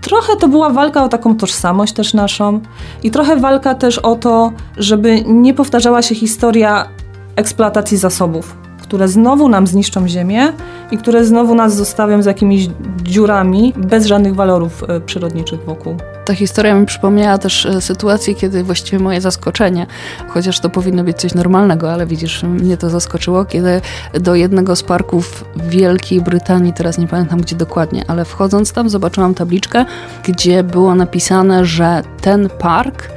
trochę 0.00 0.36
to 0.36 0.48
była 0.48 0.70
walka 0.70 1.04
o 1.04 1.08
taką 1.08 1.36
tożsamość 1.36 1.92
też 1.92 2.14
naszą 2.14 2.60
i 3.02 3.10
trochę 3.10 3.36
walka 3.36 3.74
też 3.74 3.98
o 3.98 4.14
to, 4.14 4.52
żeby 4.76 5.22
nie 5.26 5.54
powtarzała 5.54 6.02
się 6.02 6.14
historia 6.14 6.88
eksploatacji 7.36 7.96
zasobów 7.96 8.56
które 8.82 9.08
znowu 9.08 9.48
nam 9.48 9.66
zniszczą 9.66 10.08
ziemię 10.08 10.52
i 10.90 10.98
które 10.98 11.24
znowu 11.24 11.54
nas 11.54 11.74
zostawią 11.74 12.22
z 12.22 12.26
jakimiś 12.26 12.68
dziurami 13.02 13.72
bez 13.76 14.06
żadnych 14.06 14.34
walorów 14.34 14.84
e, 14.88 15.00
przyrodniczych 15.00 15.64
wokół. 15.64 15.96
Ta 16.26 16.34
historia 16.34 16.74
mi 16.74 16.86
przypomniała 16.86 17.38
też 17.38 17.66
e, 17.66 17.80
sytuację, 17.80 18.34
kiedy 18.34 18.64
właściwie 18.64 18.98
moje 18.98 19.20
zaskoczenie, 19.20 19.86
chociaż 20.28 20.60
to 20.60 20.70
powinno 20.70 21.04
być 21.04 21.16
coś 21.16 21.34
normalnego, 21.34 21.92
ale 21.92 22.06
widzisz, 22.06 22.42
mnie 22.42 22.76
to 22.76 22.90
zaskoczyło, 22.90 23.44
kiedy 23.44 23.80
do 24.20 24.34
jednego 24.34 24.76
z 24.76 24.82
parków 24.82 25.44
Wielkiej 25.56 26.20
Brytanii, 26.20 26.72
teraz 26.72 26.98
nie 26.98 27.08
pamiętam 27.08 27.40
gdzie 27.40 27.56
dokładnie, 27.56 28.04
ale 28.08 28.24
wchodząc 28.24 28.72
tam 28.72 28.88
zobaczyłam 28.88 29.34
tabliczkę, 29.34 29.84
gdzie 30.24 30.62
było 30.62 30.94
napisane, 30.94 31.64
że 31.64 32.02
ten 32.20 32.48
park 32.48 33.08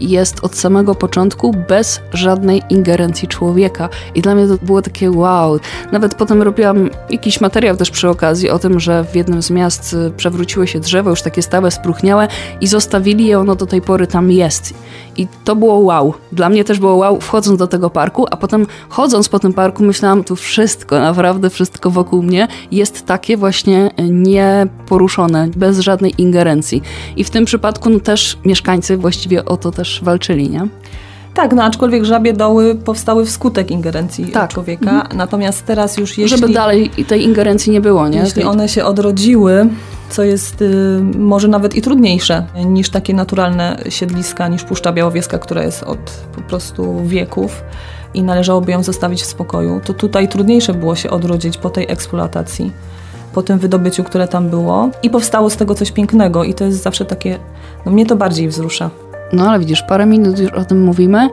jest 0.00 0.44
od 0.44 0.56
samego 0.56 0.94
początku 0.94 1.54
bez 1.68 2.00
żadnej 2.12 2.62
ingerencji 2.70 3.28
człowieka. 3.28 3.88
I 4.14 4.22
dla 4.22 4.34
mnie 4.34 4.46
to 4.46 4.64
było 4.66 4.82
takie 4.82 5.10
wow. 5.10 5.58
Nawet 5.92 6.14
potem 6.14 6.42
robiłam 6.42 6.90
jakiś 7.10 7.40
materiał 7.40 7.76
też 7.76 7.90
przy 7.90 8.08
okazji 8.08 8.50
o 8.50 8.58
tym, 8.58 8.80
że 8.80 9.04
w 9.04 9.16
jednym 9.16 9.42
z 9.42 9.50
miast 9.50 9.92
y, 9.92 10.10
przewróciły 10.16 10.66
się 10.66 10.80
drzewo, 10.80 11.10
już 11.10 11.22
takie 11.22 11.42
stałe, 11.42 11.70
spruchniałe 11.70 12.28
i 12.60 12.66
zostawili 12.66 13.26
je, 13.26 13.38
ono 13.38 13.54
do 13.54 13.66
tej 13.66 13.82
pory 13.82 14.06
tam 14.06 14.30
jest. 14.30 14.74
I 15.16 15.26
to 15.44 15.56
było 15.56 15.74
wow. 15.78 16.14
Dla 16.32 16.48
mnie 16.48 16.64
też 16.64 16.78
było 16.78 16.94
wow 16.94 17.20
wchodząc 17.20 17.58
do 17.58 17.66
tego 17.66 17.90
parku, 17.90 18.26
a 18.30 18.36
potem 18.36 18.66
chodząc 18.88 19.28
po 19.28 19.38
tym 19.38 19.52
parku 19.52 19.82
myślałam, 19.82 20.24
tu 20.24 20.36
wszystko, 20.36 21.00
naprawdę 21.00 21.50
wszystko 21.50 21.90
wokół 21.90 22.22
mnie 22.22 22.48
jest 22.70 23.06
takie 23.06 23.36
właśnie 23.36 23.90
nieporuszone, 24.10 25.48
bez 25.56 25.78
żadnej 25.78 26.14
ingerencji. 26.18 26.82
I 27.16 27.24
w 27.24 27.30
tym 27.30 27.44
przypadku 27.44 27.90
no, 27.90 28.00
też 28.00 28.38
mieszkańcy 28.44 28.96
właściwie 28.96 29.44
o 29.44 29.56
to 29.56 29.70
też 29.70 29.89
walczyli, 30.02 30.50
nie? 30.50 30.68
Tak, 31.34 31.52
no 31.52 31.64
aczkolwiek 31.64 32.04
żabie 32.04 32.32
doły 32.32 32.74
powstały 32.74 33.24
wskutek 33.26 33.70
ingerencji 33.70 34.26
tak. 34.26 34.52
człowieka, 34.52 34.90
mhm. 34.90 35.16
natomiast 35.16 35.66
teraz 35.66 35.96
już 35.96 36.18
jeśli... 36.18 36.38
Żeby 36.38 36.52
dalej 36.52 36.90
tej 37.08 37.24
ingerencji 37.24 37.72
nie 37.72 37.80
było, 37.80 38.08
nie? 38.08 38.18
Jeśli 38.18 38.42
one 38.42 38.68
się 38.68 38.84
odrodziły, 38.84 39.68
co 40.10 40.22
jest 40.22 40.62
y, 40.62 41.00
może 41.18 41.48
nawet 41.48 41.74
i 41.74 41.82
trudniejsze 41.82 42.46
niż 42.66 42.90
takie 42.90 43.14
naturalne 43.14 43.76
siedliska, 43.88 44.48
niż 44.48 44.64
Puszcza 44.64 44.92
Białowieska, 44.92 45.38
która 45.38 45.62
jest 45.62 45.82
od 45.82 46.10
po 46.34 46.40
prostu 46.40 47.02
wieków 47.04 47.62
i 48.14 48.22
należałoby 48.22 48.72
ją 48.72 48.82
zostawić 48.82 49.22
w 49.22 49.26
spokoju, 49.26 49.80
to 49.84 49.94
tutaj 49.94 50.28
trudniejsze 50.28 50.74
było 50.74 50.96
się 50.96 51.10
odrodzić 51.10 51.58
po 51.58 51.70
tej 51.70 51.90
eksploatacji, 51.90 52.72
po 53.34 53.42
tym 53.42 53.58
wydobyciu, 53.58 54.04
które 54.04 54.28
tam 54.28 54.48
było 54.48 54.90
i 55.02 55.10
powstało 55.10 55.50
z 55.50 55.56
tego 55.56 55.74
coś 55.74 55.92
pięknego 55.92 56.44
i 56.44 56.54
to 56.54 56.64
jest 56.64 56.82
zawsze 56.82 57.04
takie, 57.04 57.38
no 57.86 57.92
mnie 57.92 58.06
to 58.06 58.16
bardziej 58.16 58.48
wzrusza. 58.48 58.90
No 59.32 59.48
ale 59.48 59.58
widzisz, 59.58 59.82
parę 59.82 60.06
minut 60.06 60.38
już 60.38 60.52
o 60.52 60.64
tym 60.64 60.82
mówimy 60.82 61.28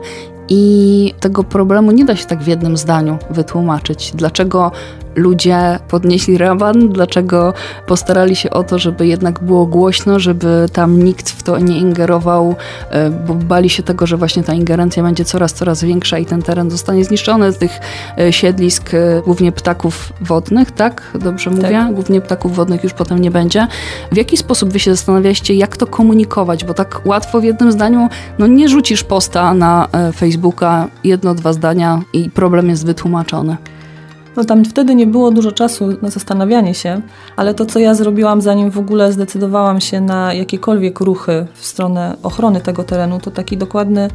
i 0.48 1.14
tego 1.20 1.44
problemu 1.44 1.90
nie 1.90 2.04
da 2.04 2.16
się 2.16 2.26
tak 2.26 2.42
w 2.42 2.46
jednym 2.46 2.76
zdaniu 2.76 3.18
wytłumaczyć. 3.30 4.12
Dlaczego 4.14 4.72
ludzie 5.18 5.78
podnieśli 5.88 6.38
raban, 6.38 6.88
dlaczego 6.88 7.54
postarali 7.86 8.36
się 8.36 8.50
o 8.50 8.64
to, 8.64 8.78
żeby 8.78 9.06
jednak 9.06 9.40
było 9.40 9.66
głośno, 9.66 10.18
żeby 10.20 10.66
tam 10.72 11.02
nikt 11.02 11.30
w 11.30 11.42
to 11.42 11.58
nie 11.58 11.78
ingerował, 11.78 12.54
e, 12.90 13.10
bo 13.10 13.34
bali 13.34 13.70
się 13.70 13.82
tego, 13.82 14.06
że 14.06 14.16
właśnie 14.16 14.42
ta 14.42 14.54
ingerencja 14.54 15.02
będzie 15.02 15.24
coraz, 15.24 15.52
coraz 15.52 15.84
większa 15.84 16.18
i 16.18 16.26
ten 16.26 16.42
teren 16.42 16.70
zostanie 16.70 17.04
zniszczony 17.04 17.52
z 17.52 17.58
tych 17.58 17.80
e, 18.18 18.32
siedlisk, 18.32 18.94
e, 18.94 19.22
głównie 19.24 19.52
ptaków 19.52 20.12
wodnych, 20.20 20.70
tak? 20.70 21.02
Dobrze 21.20 21.50
mówię? 21.50 21.62
Tak. 21.62 21.94
Głównie 21.94 22.20
ptaków 22.20 22.56
wodnych 22.56 22.84
już 22.84 22.92
potem 22.92 23.18
nie 23.18 23.30
będzie. 23.30 23.66
W 24.12 24.16
jaki 24.16 24.36
sposób 24.36 24.72
wy 24.72 24.78
się 24.78 24.90
zastanawialiście, 24.90 25.54
jak 25.54 25.76
to 25.76 25.86
komunikować? 25.86 26.64
Bo 26.64 26.74
tak 26.74 27.00
łatwo 27.04 27.40
w 27.40 27.44
jednym 27.44 27.72
zdaniu, 27.72 28.08
no 28.38 28.46
nie 28.46 28.68
rzucisz 28.68 29.04
posta 29.04 29.54
na 29.54 29.88
Facebooka, 30.16 30.88
jedno, 31.04 31.34
dwa 31.34 31.52
zdania 31.52 32.00
i 32.12 32.30
problem 32.30 32.68
jest 32.68 32.86
wytłumaczony. 32.86 33.56
No 34.36 34.44
tam 34.44 34.64
wtedy 34.64 34.94
nie 34.94 35.06
było 35.06 35.30
dużo 35.30 35.52
czasu 35.52 35.88
na 36.02 36.10
zastanawianie 36.10 36.74
się, 36.74 37.00
ale 37.36 37.54
to, 37.54 37.66
co 37.66 37.78
ja 37.78 37.94
zrobiłam, 37.94 38.40
zanim 38.40 38.70
w 38.70 38.78
ogóle 38.78 39.12
zdecydowałam 39.12 39.80
się 39.80 40.00
na 40.00 40.34
jakiekolwiek 40.34 41.00
ruchy 41.00 41.46
w 41.54 41.66
stronę 41.66 42.16
ochrony 42.22 42.60
tego 42.60 42.84
terenu, 42.84 43.20
to 43.20 43.30
taki 43.30 43.56
dokładny 43.56 44.08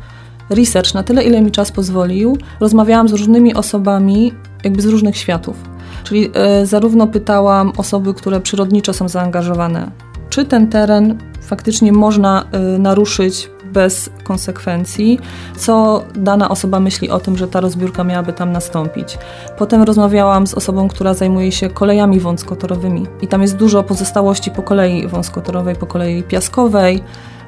research 0.50 0.93
na 0.93 1.03
tyle, 1.03 1.24
ile 1.24 1.41
mi 1.41 1.51
czas 1.51 1.72
pozwolił. 1.72 2.38
Rozmawiałam 2.60 3.10
z 3.10 3.12
różnymi 3.12 3.53
osobami, 3.53 4.34
jakby 4.63 4.82
z 4.82 4.86
różnych 4.86 5.17
światów. 5.17 5.55
Czyli 6.03 6.32
y, 6.62 6.65
zarówno 6.65 7.08
pytałam 7.08 7.74
osoby, 7.77 8.13
które 8.13 8.41
przyrodniczo 8.41 8.93
są 8.93 9.10
zaangażowane, 9.10 9.91
czy 10.29 10.46
ten 10.46 10.67
teren 10.67 11.17
faktycznie 11.41 11.91
można 11.91 12.46
y, 12.75 12.79
naruszyć 12.79 13.50
bez 13.74 14.10
konsekwencji, 14.24 15.20
co 15.58 16.03
dana 16.15 16.50
osoba 16.50 16.80
myśli 16.80 17.10
o 17.10 17.20
tym, 17.20 17.38
że 17.38 17.48
ta 17.48 17.62
rozbiórka 17.62 18.03
miałaby 18.03 18.34
tam 18.34 18.51
nastąpić. 18.51 19.18
Potem 19.58 19.84
rozmawiałam 19.84 20.48
z 20.48 20.53
osobą, 20.53 20.88
która 20.88 21.13
zajmuje 21.13 21.51
się 21.51 21.70
kolejami 21.70 22.20
wąskotorowymi 22.20 23.08
i 23.22 23.27
tam 23.27 23.42
jest 23.42 23.56
dużo 23.56 23.84
pozostałości 23.84 24.51
po 24.51 24.62
kolei 24.62 25.08
wąskotorowej, 25.08 25.75
po 25.75 25.86
kolei 25.86 26.24
piaskowej. 26.24 27.03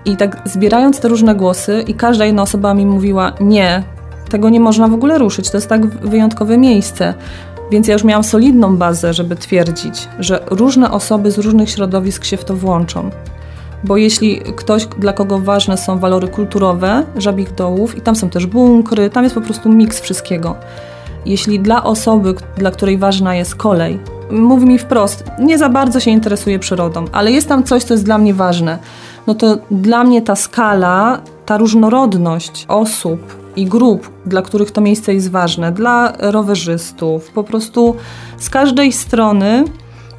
I 0.05 0.17
tak 0.17 0.41
zbierając 0.45 0.99
te 0.99 1.07
różne 1.07 1.35
głosy, 1.35 1.83
i 1.87 1.93
każda 1.93 2.25
jedna 2.25 2.41
osoba 2.41 2.73
mi 2.73 2.85
mówiła: 2.85 3.31
Nie, 3.39 3.83
tego 4.29 4.49
nie 4.49 4.59
można 4.59 4.87
w 4.87 4.93
ogóle 4.93 5.17
ruszyć, 5.17 5.49
to 5.49 5.57
jest 5.57 5.69
tak 5.69 5.85
wyjątkowe 5.87 6.57
miejsce. 6.57 7.13
Więc 7.71 7.87
ja 7.87 7.93
już 7.93 8.03
miałam 8.03 8.23
solidną 8.23 8.77
bazę, 8.77 9.13
żeby 9.13 9.35
twierdzić, 9.35 10.07
że 10.19 10.43
różne 10.51 10.91
osoby 10.91 11.31
z 11.31 11.37
różnych 11.37 11.69
środowisk 11.69 12.25
się 12.25 12.37
w 12.37 12.45
to 12.45 12.55
włączą. 12.55 13.09
Bo 13.83 13.97
jeśli 13.97 14.39
ktoś, 14.39 14.85
dla 14.85 15.13
kogo 15.13 15.39
ważne 15.39 15.77
są 15.77 15.99
walory 15.99 16.27
kulturowe 16.27 17.03
żabich 17.17 17.53
dołów 17.53 17.97
i 17.97 18.01
tam 18.01 18.15
są 18.15 18.29
też 18.29 18.45
bunkry, 18.45 19.09
tam 19.09 19.23
jest 19.23 19.35
po 19.35 19.41
prostu 19.41 19.69
miks 19.69 19.99
wszystkiego. 19.99 20.55
Jeśli 21.25 21.59
dla 21.59 21.83
osoby, 21.83 22.35
dla 22.57 22.71
której 22.71 22.97
ważna 22.97 23.35
jest 23.35 23.55
kolej, 23.55 23.99
mówi 24.31 24.65
mi 24.65 24.79
wprost, 24.79 25.23
nie 25.39 25.57
za 25.57 25.69
bardzo 25.69 25.99
się 25.99 26.11
interesuje 26.11 26.59
przyrodą, 26.59 27.05
ale 27.11 27.31
jest 27.31 27.47
tam 27.47 27.63
coś, 27.63 27.83
co 27.83 27.93
jest 27.93 28.05
dla 28.05 28.17
mnie 28.17 28.33
ważne, 28.33 28.77
no 29.27 29.35
to 29.35 29.57
dla 29.71 30.03
mnie 30.03 30.21
ta 30.21 30.35
skala, 30.35 31.21
ta 31.45 31.57
różnorodność 31.57 32.65
osób 32.67 33.19
i 33.55 33.65
grup, 33.65 34.09
dla 34.25 34.41
których 34.41 34.71
to 34.71 34.81
miejsce 34.81 35.13
jest 35.13 35.31
ważne, 35.31 35.71
dla 35.71 36.13
rowerzystów, 36.19 37.31
po 37.31 37.43
prostu 37.43 37.95
z 38.37 38.49
każdej 38.49 38.91
strony 38.91 39.63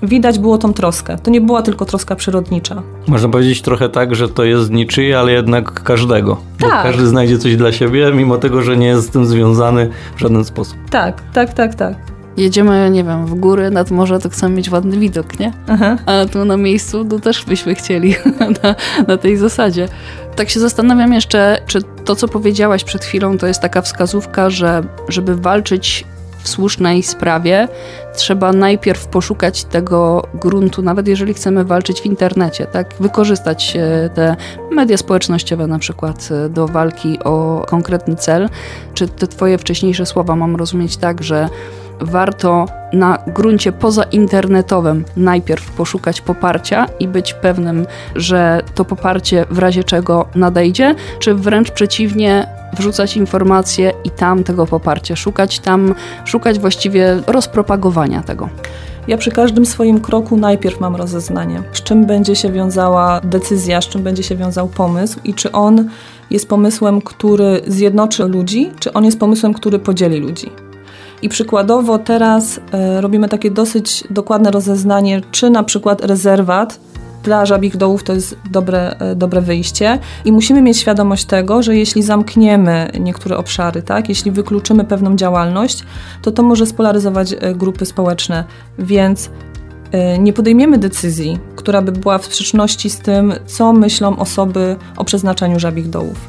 widać 0.07 0.39
było 0.39 0.59
tą 0.59 0.73
troskę. 0.73 1.19
To 1.23 1.31
nie 1.31 1.41
była 1.41 1.63
tylko 1.63 1.85
troska 1.85 2.17
przyrodnicza. 2.17 2.83
Można 3.07 3.29
powiedzieć 3.29 3.63
trochę 3.63 3.89
tak, 3.89 4.15
że 4.15 4.29
to 4.29 4.45
jest 4.45 4.71
niczyje, 4.71 5.19
ale 5.19 5.33
jednak 5.33 5.83
każdego. 5.83 6.37
Tak. 6.59 6.71
Bo 6.71 6.83
każdy 6.83 7.07
znajdzie 7.07 7.39
coś 7.39 7.57
dla 7.57 7.73
siebie, 7.73 8.13
mimo 8.13 8.39
tego, 8.39 8.63
że 8.63 8.77
nie 8.77 8.87
jest 8.87 9.07
z 9.07 9.11
tym 9.11 9.27
związany 9.27 9.91
w 10.17 10.21
żaden 10.21 10.45
sposób. 10.45 10.77
Tak, 10.91 11.23
tak, 11.33 11.55
tak, 11.55 11.75
tak. 11.75 11.97
Jedziemy, 12.37 12.91
nie 12.91 13.05
wiem, 13.05 13.27
w 13.27 13.35
góry, 13.35 13.71
nad 13.71 13.91
morze, 13.91 14.19
to 14.19 14.29
chcemy 14.31 14.57
mieć 14.57 14.71
ładny 14.71 14.99
widok, 14.99 15.39
nie? 15.39 15.53
Aha. 15.69 15.97
Ale 16.07 16.29
tu 16.29 16.45
na 16.45 16.57
miejscu, 16.57 17.05
to 17.05 17.19
też 17.19 17.45
byśmy 17.45 17.75
chcieli 17.75 18.15
na, 18.63 18.75
na 19.09 19.17
tej 19.17 19.37
zasadzie. 19.37 19.89
Tak 20.37 20.51
się 20.51 20.61
zastanawiam 20.61 21.13
jeszcze, 21.13 21.61
czy 21.67 21.83
to, 21.83 22.17
co 22.17 22.29
powiedziałaś 22.29 22.85
przed 22.85 23.05
chwilą, 23.05 23.39
to 23.39 23.47
jest 23.47 23.61
taka 23.61 23.83
wskazówka, 23.83 24.51
że 24.51 24.83
żeby 25.09 25.37
walczyć 25.37 26.05
w 26.47 26.49
słusznej 26.49 27.03
sprawie, 27.03 27.69
trzeba 28.17 28.53
najpierw 28.53 29.07
poszukać 29.07 29.65
tego 29.65 30.23
gruntu, 30.35 30.83
nawet 30.83 31.09
jeżeli 31.09 31.35
chcemy 31.35 31.65
walczyć 31.65 32.01
w 32.01 32.07
internecie, 32.07 32.67
tak? 32.67 32.95
Wykorzystać 33.01 33.77
e, 33.77 34.11
te 34.15 34.37
media 34.71 34.97
społecznościowe 34.97 35.67
na 35.67 35.79
przykład 35.79 36.29
e, 36.31 36.49
do 36.49 36.69
walki 36.69 37.19
o 37.25 37.65
konkretny 37.69 38.17
cel. 38.17 38.49
Czy 38.95 39.09
te 39.09 39.27
twoje 39.27 39.59
wcześniejsze 39.59 40.07
słowa 40.07 40.37
mam 40.37 40.57
rozumieć 40.57 40.97
tak, 40.97 41.23
że 41.23 41.49
warto 42.01 42.67
na 42.93 43.19
gruncie 43.27 43.73
pozainternetowym 43.73 45.05
najpierw 45.17 45.71
poszukać 45.71 46.21
poparcia 46.21 46.87
i 47.01 47.09
być 47.09 47.35
pewnym, 47.35 47.87
że 48.17 48.63
to 48.75 48.85
poparcie 48.85 49.45
w 49.51 49.59
razie 49.59 49.85
czego 49.85 50.29
nadejdzie, 50.35 50.95
czy 51.19 51.35
wręcz 51.35 51.71
przeciwnie, 51.71 52.47
wrzucać 52.79 53.17
informacje 53.17 53.93
i 54.05 54.11
tam 54.11 54.45
tego 54.45 54.67
poparcia 54.67 55.17
szukać, 55.17 55.59
tam 55.59 55.95
szukać 56.25 56.59
właściwie 56.59 57.21
rozpropagowania 57.27 58.23
tego. 58.23 58.49
Ja 59.09 59.17
przy 59.17 59.31
każdym 59.31 59.67
swoim 59.67 60.01
kroku 60.01 60.37
najpierw 60.37 60.81
mam 60.81 60.97
rozeznanie, 60.97 61.63
z 61.73 61.83
czym 61.83 62.07
będzie 62.07 62.37
się 62.37 62.53
wiązała 62.53 63.21
decyzja, 63.21 63.81
z 63.81 63.89
czym 63.89 64.03
będzie 64.03 64.23
się 64.23 64.37
wiązał 64.37 64.69
pomysł 64.69 65.19
i 65.25 65.35
czy 65.35 65.53
on 65.53 65.89
jest 66.31 66.49
pomysłem, 66.49 67.03
który 67.03 67.61
zjednoczy 67.67 68.25
ludzi, 68.25 68.71
czy 68.81 68.93
on 68.93 69.05
jest 69.05 69.19
pomysłem, 69.19 69.55
który 69.55 69.79
podzieli 69.79 70.21
ludzi. 70.21 70.51
I 71.23 71.29
przykładowo 71.29 71.99
teraz 71.99 72.61
e, 72.73 73.01
robimy 73.01 73.29
takie 73.29 73.51
dosyć 73.51 74.05
dokładne 74.11 74.51
rozeznanie, 74.51 75.21
czy 75.31 75.51
na 75.51 75.63
przykład 75.63 76.05
rezerwat 76.05 76.81
dla 77.27 77.47
żabich 77.47 77.77
dołów 77.77 78.05
to 78.05 78.13
jest 78.13 78.37
dobre, 78.51 78.97
e, 78.99 79.15
dobre 79.15 79.41
wyjście 79.41 79.99
i 80.25 80.33
musimy 80.33 80.63
mieć 80.63 80.79
świadomość 80.79 81.25
tego, 81.25 81.63
że 81.63 81.77
jeśli 81.77 82.03
zamkniemy 82.03 82.91
niektóre 83.01 83.37
obszary, 83.37 83.83
tak, 83.83 84.09
jeśli 84.09 84.31
wykluczymy 84.31 84.85
pewną 84.85 85.17
działalność, 85.17 85.85
to 86.23 86.33
to 86.33 86.43
może 86.43 86.67
spolaryzować 86.67 87.33
e, 87.33 87.55
grupy 87.55 87.87
społeczne, 87.87 88.45
więc 88.79 89.31
nie 90.19 90.33
podejmiemy 90.33 90.79
decyzji, 90.79 91.39
która 91.57 91.83
by 91.83 91.93
była 91.93 92.19
w 92.19 92.25
sprzeczności 92.25 92.91
z 92.91 92.99
tym, 92.99 93.35
co 93.47 93.73
myślą 93.73 94.19
osoby 94.19 94.77
o 94.97 95.05
przeznaczeniu 95.05 95.59
żabich 95.59 95.91
dołów. 95.91 96.29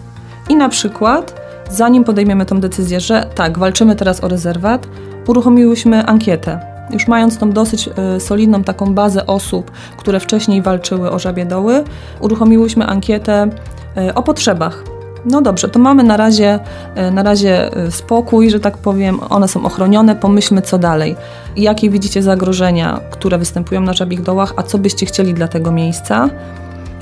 I 0.49 0.55
na 0.55 0.69
przykład 0.69 1.41
zanim 1.71 2.03
podejmiemy 2.03 2.45
tę 2.45 2.59
decyzję, 2.59 2.99
że 2.99 3.29
tak, 3.35 3.59
walczymy 3.59 3.95
teraz 3.95 4.23
o 4.23 4.27
rezerwat, 4.27 4.87
uruchomiłyśmy 5.27 6.05
ankietę. 6.05 6.76
Już 6.91 7.07
mając 7.07 7.37
tą 7.37 7.51
dosyć 7.51 7.89
y, 8.15 8.19
solidną 8.19 8.63
taką 8.63 8.93
bazę 8.93 9.27
osób, 9.27 9.71
które 9.97 10.19
wcześniej 10.19 10.61
walczyły 10.61 11.11
o 11.11 11.19
żabie 11.19 11.45
doły, 11.45 11.83
uruchomiłyśmy 12.19 12.85
ankietę 12.85 13.49
y, 13.97 14.13
o 14.13 14.23
potrzebach. 14.23 14.83
No 15.25 15.41
dobrze, 15.41 15.69
to 15.69 15.79
mamy 15.79 16.03
na 16.03 16.17
razie, 16.17 16.59
y, 17.07 17.11
na 17.11 17.23
razie 17.23 17.69
spokój, 17.89 18.49
że 18.49 18.59
tak 18.59 18.77
powiem, 18.77 19.19
one 19.29 19.47
są 19.47 19.65
ochronione, 19.65 20.15
pomyślmy 20.15 20.61
co 20.61 20.77
dalej. 20.77 21.15
Jakie 21.55 21.89
widzicie 21.89 22.23
zagrożenia, 22.23 22.99
które 23.11 23.37
występują 23.37 23.81
na 23.81 23.93
żabich 23.93 24.21
dołach, 24.21 24.53
a 24.57 24.63
co 24.63 24.77
byście 24.77 25.05
chcieli 25.05 25.33
dla 25.33 25.47
tego 25.47 25.71
miejsca? 25.71 26.29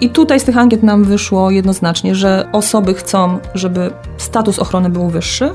I 0.01 0.10
tutaj 0.10 0.39
z 0.39 0.44
tych 0.44 0.58
ankiet 0.58 0.84
nam 0.84 1.04
wyszło 1.04 1.51
jednoznacznie, 1.51 2.15
że 2.15 2.48
osoby 2.51 2.94
chcą, 2.94 3.39
żeby 3.54 3.92
status 4.18 4.60
ochrony 4.60 4.89
był 4.89 5.08
wyższy. 5.08 5.50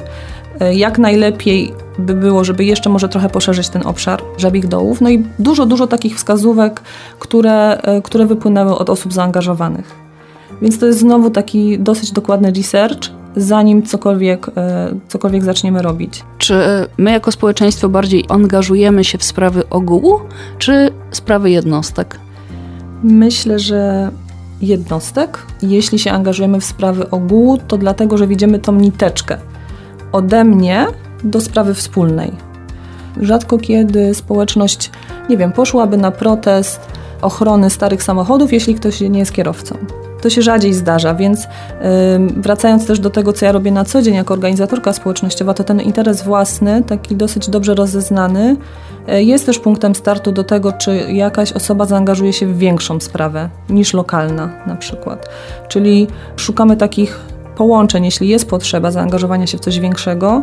E, 0.61 0.75
jak 0.75 0.99
najlepiej 0.99 1.73
by 2.01 2.15
było, 2.15 2.45
żeby 2.45 2.65
jeszcze 2.65 2.91
może 2.91 3.09
trochę 3.09 3.29
poszerzyć 3.29 3.69
ten 3.69 3.87
obszar 3.87 4.23
żabich 4.37 4.69
dołów. 4.69 5.01
No 5.01 5.11
i 5.11 5.25
dużo, 5.39 5.67
dużo 5.67 5.87
takich 5.87 6.17
wskazówek, 6.17 6.83
które, 7.19 7.81
e, 7.83 8.03
które 8.03 8.27
wypłynęły 8.27 8.79
od 8.79 8.91
osób 8.91 9.13
zaangażowanych. 9.13 9.95
Więc 10.63 10.79
to 10.79 10.87
jest 10.87 10.99
znowu 10.99 11.31
taki 11.31 11.79
dosyć 11.79 12.13
dokładny 12.13 12.53
research, 12.53 13.11
zanim 13.37 13.83
cokolwiek, 13.83 14.47
e, 14.57 14.95
cokolwiek 15.09 15.45
zaczniemy 15.45 15.83
robić. 15.83 16.25
Czy 16.39 16.55
my 16.99 17.11
jako 17.11 17.33
społeczeństwo 17.33 17.89
bardziej 17.89 18.25
angażujemy 18.29 19.05
się 19.05 19.19
w 19.19 19.25
sprawy 19.25 19.69
ogółu, 19.69 20.21
czy 20.59 20.91
sprawy 21.11 21.51
jednostek? 21.51 22.21
Myślę, 23.03 23.59
że 23.59 24.11
jednostek. 24.63 25.39
Jeśli 25.63 25.99
się 25.99 26.11
angażujemy 26.11 26.61
w 26.61 26.65
sprawy 26.65 27.11
ogółu, 27.11 27.59
to 27.69 27.79
dlatego, 27.79 28.19
że 28.19 28.27
widzimy 28.27 28.59
tą 28.59 28.73
niteczkę 28.73 29.39
ode 30.13 30.45
mnie 30.45 30.87
do 31.25 31.41
sprawy 31.41 31.75
wspólnej. 31.75 32.33
Rzadko 33.21 33.59
kiedy 33.59 34.15
społeczność, 34.15 34.91
nie 35.29 35.37
wiem, 35.37 35.53
poszłaby 35.53 35.97
na 35.97 36.11
protest 36.11 36.81
ochrony 37.23 37.71
starych 37.71 38.03
samochodów, 38.03 38.53
jeśli 38.53 38.75
ktoś 38.75 39.01
nie 39.01 39.19
jest 39.19 39.33
kierowcą. 39.33 39.77
To 40.23 40.31
się 40.31 40.43
rzadziej 40.43 40.75
zdarza, 40.75 41.15
więc 41.15 41.49
wracając 42.37 42.87
też 42.87 43.01
do 43.01 43.11
tego, 43.11 43.33
co 43.33 43.47
ja 43.47 43.53
robię 43.53 43.71
na 43.71 43.85
co 43.85 44.03
dzień 44.03 44.15
jako 44.15 44.35
organizatorka 44.35 44.93
społecznościowa, 44.93 45.55
to 45.55 45.65
ten 45.65 45.81
interes 45.81 46.23
własny, 46.23 46.83
taki 46.83 47.17
dosyć 47.17 47.51
dobrze 47.51 47.75
rozeznany, 47.75 48.57
yy, 49.07 49.25
jest 49.25 49.47
też 49.47 49.59
punktem 49.59 49.95
startu 49.95 50.33
do 50.33 50.45
tego, 50.45 50.73
czy 50.73 51.13
jakaś 51.13 51.53
osoba 51.53 51.87
zaangażuje 51.87 52.33
się 52.33 52.47
w 52.47 52.59
większą 52.59 53.01
sprawę 53.01 53.49
niż 53.69 53.95
lokalna 53.95 54.51
na 54.67 54.77
przykład. 54.77 55.29
Czyli 55.69 56.07
szukamy 56.37 56.77
takich 56.77 57.21
połączeń, 57.57 58.05
jeśli 58.05 58.29
jest 58.29 58.49
potrzeba 58.49 58.91
zaangażowania 58.91 59.47
się 59.47 59.59
w 59.59 59.61
coś 59.61 59.81
większego, 59.81 60.43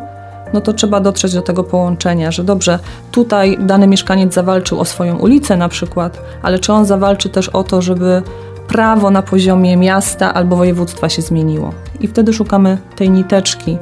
no 0.54 0.62
to 0.62 0.74
trzeba 0.74 1.00
dotrzeć 1.00 1.34
do 1.34 1.42
tego 1.42 1.64
połączenia, 1.64 2.32
że 2.32 2.44
dobrze, 2.44 2.80
tutaj 3.12 3.58
dany 3.60 3.88
mieszkaniec 3.88 4.34
zawalczył 4.34 4.80
o 4.80 4.86
swoją 4.86 5.18
ulicę 5.18 5.58
na 5.58 5.70
przykład, 5.70 6.22
ale 6.42 6.60
czy 6.60 6.74
on 6.74 6.86
zawalczy 6.86 7.30
też 7.30 7.50
o 7.50 7.64
to, 7.64 7.82
żeby 7.82 8.22
prawo 8.68 9.12
na 9.12 9.22
poziomie 9.22 9.78
miasta 9.78 10.34
albo 10.34 10.56
województwa 10.56 11.10
się 11.10 11.22
zmieniło. 11.22 11.74
I 12.00 12.08
wtedy 12.08 12.34
szukamy 12.34 12.78
tej 12.96 13.10
niteczki, 13.10 13.78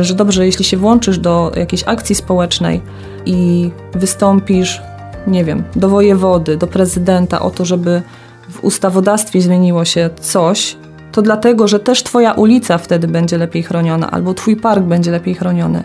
y, 0.00 0.04
że 0.04 0.14
dobrze, 0.14 0.46
jeśli 0.46 0.64
się 0.64 0.76
włączysz 0.76 1.18
do 1.18 1.52
jakiejś 1.56 1.84
akcji 1.86 2.14
społecznej 2.14 2.80
i 3.26 3.70
wystąpisz, 3.92 4.82
nie 5.26 5.44
wiem, 5.44 5.64
do 5.76 5.88
wojewody, 5.88 6.56
do 6.56 6.66
prezydenta 6.66 7.40
o 7.40 7.50
to, 7.50 7.64
żeby 7.64 8.02
w 8.50 8.64
ustawodawstwie 8.64 9.40
zmieniło 9.40 9.84
się 9.84 10.10
coś, 10.20 10.76
to 11.14 11.22
dlatego, 11.22 11.68
że 11.68 11.80
też 11.80 12.02
Twoja 12.02 12.32
ulica 12.32 12.78
wtedy 12.78 13.08
będzie 13.08 13.38
lepiej 13.38 13.62
chroniona, 13.62 14.10
albo 14.10 14.34
Twój 14.34 14.56
park 14.56 14.84
będzie 14.84 15.10
lepiej 15.10 15.34
chroniony. 15.34 15.84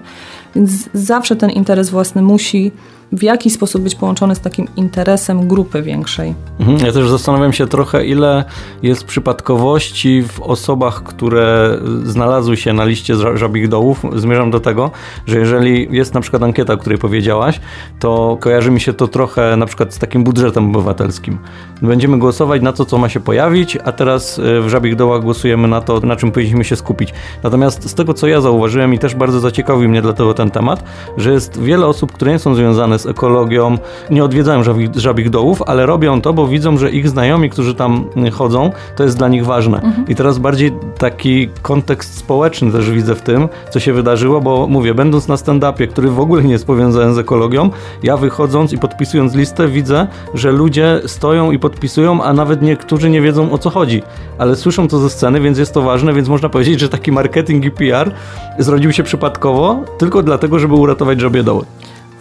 Więc 0.56 0.90
zawsze 0.94 1.36
ten 1.36 1.50
interes 1.50 1.90
własny 1.90 2.22
musi 2.22 2.72
w 3.12 3.24
jaki 3.24 3.50
sposób 3.50 3.82
być 3.82 3.96
połączony 3.96 4.36
z 4.36 4.40
takim 4.40 4.68
interesem 4.76 5.48
grupy 5.48 5.82
większej. 5.82 6.34
Mhm. 6.60 6.78
Ja 6.86 6.92
też 6.92 7.10
zastanawiam 7.10 7.54
się 7.54 7.68
trochę, 7.68 8.06
ile 8.06 8.44
jest 8.84 9.04
przypadkowości 9.04 10.24
w 10.24 10.40
osobach, 10.40 11.04
które 11.04 11.78
znalazły 12.04 12.58
się 12.58 12.74
na 12.74 12.86
liście 12.86 13.16
żabich 13.36 13.68
dołów. 13.68 14.06
Zmierzam 14.16 14.52
do 14.52 14.60
tego, 14.60 14.92
że 15.28 15.40
jeżeli 15.40 15.88
jest 15.92 16.14
na 16.14 16.22
przykład 16.22 16.44
ankieta, 16.44 16.74
o 16.74 16.78
której 16.78 16.98
powiedziałaś, 16.98 17.60
to 18.00 18.38
kojarzy 18.40 18.72
mi 18.72 18.82
się 18.82 18.94
to 18.94 19.08
trochę 19.08 19.58
na 19.58 19.66
przykład 19.66 19.94
z 19.94 20.00
takim 20.00 20.24
budżetem 20.24 20.70
obywatelskim. 20.70 21.38
Będziemy 21.82 22.20
głosować 22.20 22.62
na 22.62 22.74
to, 22.74 22.86
co 22.86 22.98
ma 22.98 23.10
się 23.10 23.20
pojawić, 23.20 23.78
a 23.86 23.92
teraz 23.92 24.40
e, 24.40 24.62
w 24.62 24.70
żabich 24.70 24.96
dołach 24.96 25.22
głosujemy 25.22 25.68
na 25.68 25.82
to, 25.82 26.00
na 26.00 26.16
czym 26.16 26.32
powinniśmy 26.32 26.64
się 26.64 26.76
skupić. 26.76 27.14
Natomiast 27.44 27.90
z 27.90 27.94
tego, 27.94 28.14
co 28.14 28.28
ja 28.28 28.42
zauważyłem 28.42 28.94
i 28.94 29.00
też 29.00 29.16
bardzo 29.16 29.40
zaciekawił 29.40 29.90
mnie 29.90 30.02
dlatego 30.02 30.34
ten 30.40 30.52
temat, 30.52 30.84
że 31.18 31.32
jest 31.32 31.62
wiele 31.62 31.86
osób, 31.86 32.12
które 32.12 32.32
nie 32.32 32.40
są 32.40 32.56
związane 32.56 33.00
z 33.00 33.06
ekologią, 33.06 33.78
nie 34.10 34.24
odwiedzają 34.24 34.64
żabich, 34.64 34.90
żabich 34.96 35.30
dołów, 35.30 35.62
ale 35.68 35.86
robią 35.86 36.22
to, 36.22 36.34
bo 36.34 36.48
widzą, 36.48 36.78
że 36.78 36.92
ich 36.92 37.10
znajomi, 37.10 37.50
którzy 37.50 37.76
tam 37.76 38.06
chodzą, 38.32 38.72
to 38.96 39.04
jest 39.04 39.18
dla 39.18 39.28
nich 39.28 39.46
ważne. 39.46 39.78
Mhm. 39.82 40.08
I 40.08 40.16
teraz 40.16 40.38
bardziej 40.38 40.72
taki 40.98 41.50
kontekst 41.62 42.18
społeczny 42.18 42.72
też 42.72 42.92
widzę 42.92 43.16
w 43.16 43.22
tym, 43.22 43.50
co 43.70 43.80
się 43.80 43.94
wydarzyło, 43.94 44.42
bo 44.42 44.68
mówię, 44.68 44.94
będąc 44.94 45.28
na 45.28 45.36
stand-upie, 45.36 45.88
który 45.88 46.10
w 46.10 46.20
ogóle 46.20 46.44
nie 46.44 46.52
jest 46.52 46.66
powiązany 46.66 47.14
z 47.14 47.18
ekologią, 47.18 47.70
ja 48.04 48.18
wychodząc 48.18 48.74
i 48.74 48.78
podpisując 48.78 49.36
listę 49.36 49.68
widzę, 49.68 50.08
że 50.34 50.52
ludzie 50.52 51.02
stoją 51.06 51.52
i 51.52 51.60
podpisują, 51.60 52.24
a 52.24 52.34
nawet 52.34 52.62
niektórzy 52.62 53.10
nie 53.10 53.22
wiedzą 53.22 53.52
o 53.52 53.58
co 53.58 53.70
chodzi, 53.70 54.04
ale 54.38 54.56
słyszą 54.56 54.88
to 54.88 55.00
ze 55.00 55.10
sceny, 55.10 55.42
więc 55.42 55.58
jest 55.58 55.74
to 55.74 55.82
ważne, 55.82 56.14
więc 56.14 56.28
można 56.30 56.50
powiedzieć, 56.50 56.80
że 56.80 56.90
taki 56.90 57.12
marketing 57.12 57.66
i 57.66 57.72
PR 57.72 58.12
zrodził 58.60 58.92
się 58.92 59.04
przypadkowo, 59.04 59.84
tylko 59.98 60.24
dlatego, 60.30 60.60
żeby 60.60 60.74
uratować 60.74 61.20
żabie 61.22 61.44
doły. 61.44 61.66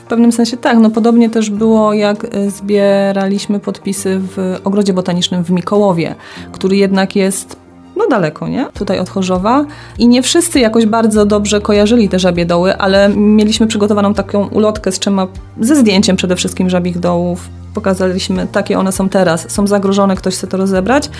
W 0.04 0.08
pewnym 0.08 0.32
sensie 0.32 0.56
tak. 0.56 0.78
No 0.78 0.90
podobnie 0.90 1.30
też 1.30 1.50
było, 1.50 1.92
jak 1.92 2.24
y, 2.24 2.50
zbieraliśmy 2.50 3.60
podpisy 3.60 4.20
w 4.20 4.56
Ogrodzie 4.64 4.92
Botanicznym 4.92 5.44
w 5.44 5.50
Mikołowie, 5.50 6.14
który 6.52 6.76
jednak 6.76 7.16
jest 7.16 7.56
no 7.96 8.06
daleko, 8.08 8.48
nie? 8.48 8.66
Tutaj 8.74 8.98
od 8.98 9.08
Chorzowa. 9.08 9.64
I 9.98 10.08
nie 10.08 10.22
wszyscy 10.22 10.60
jakoś 10.60 10.86
bardzo 10.86 11.26
dobrze 11.26 11.60
kojarzyli 11.60 12.08
te 12.08 12.18
żabie 12.18 12.46
doły, 12.46 12.76
ale 12.76 13.08
mieliśmy 13.08 13.66
przygotowaną 13.66 14.14
taką 14.14 14.46
ulotkę 14.46 14.92
z 14.92 14.98
trzema, 14.98 15.26
ze 15.60 15.76
zdjęciem 15.76 16.16
przede 16.16 16.36
wszystkim 16.36 16.70
żabich 16.70 16.98
dołów. 16.98 17.48
Pokazaliśmy, 17.74 18.46
takie 18.52 18.78
one 18.78 18.92
są 18.92 19.08
teraz, 19.08 19.50
są 19.50 19.66
zagrożone, 19.66 20.16
ktoś 20.16 20.34
chce 20.34 20.46
to 20.46 20.56
rozebrać. 20.56 21.10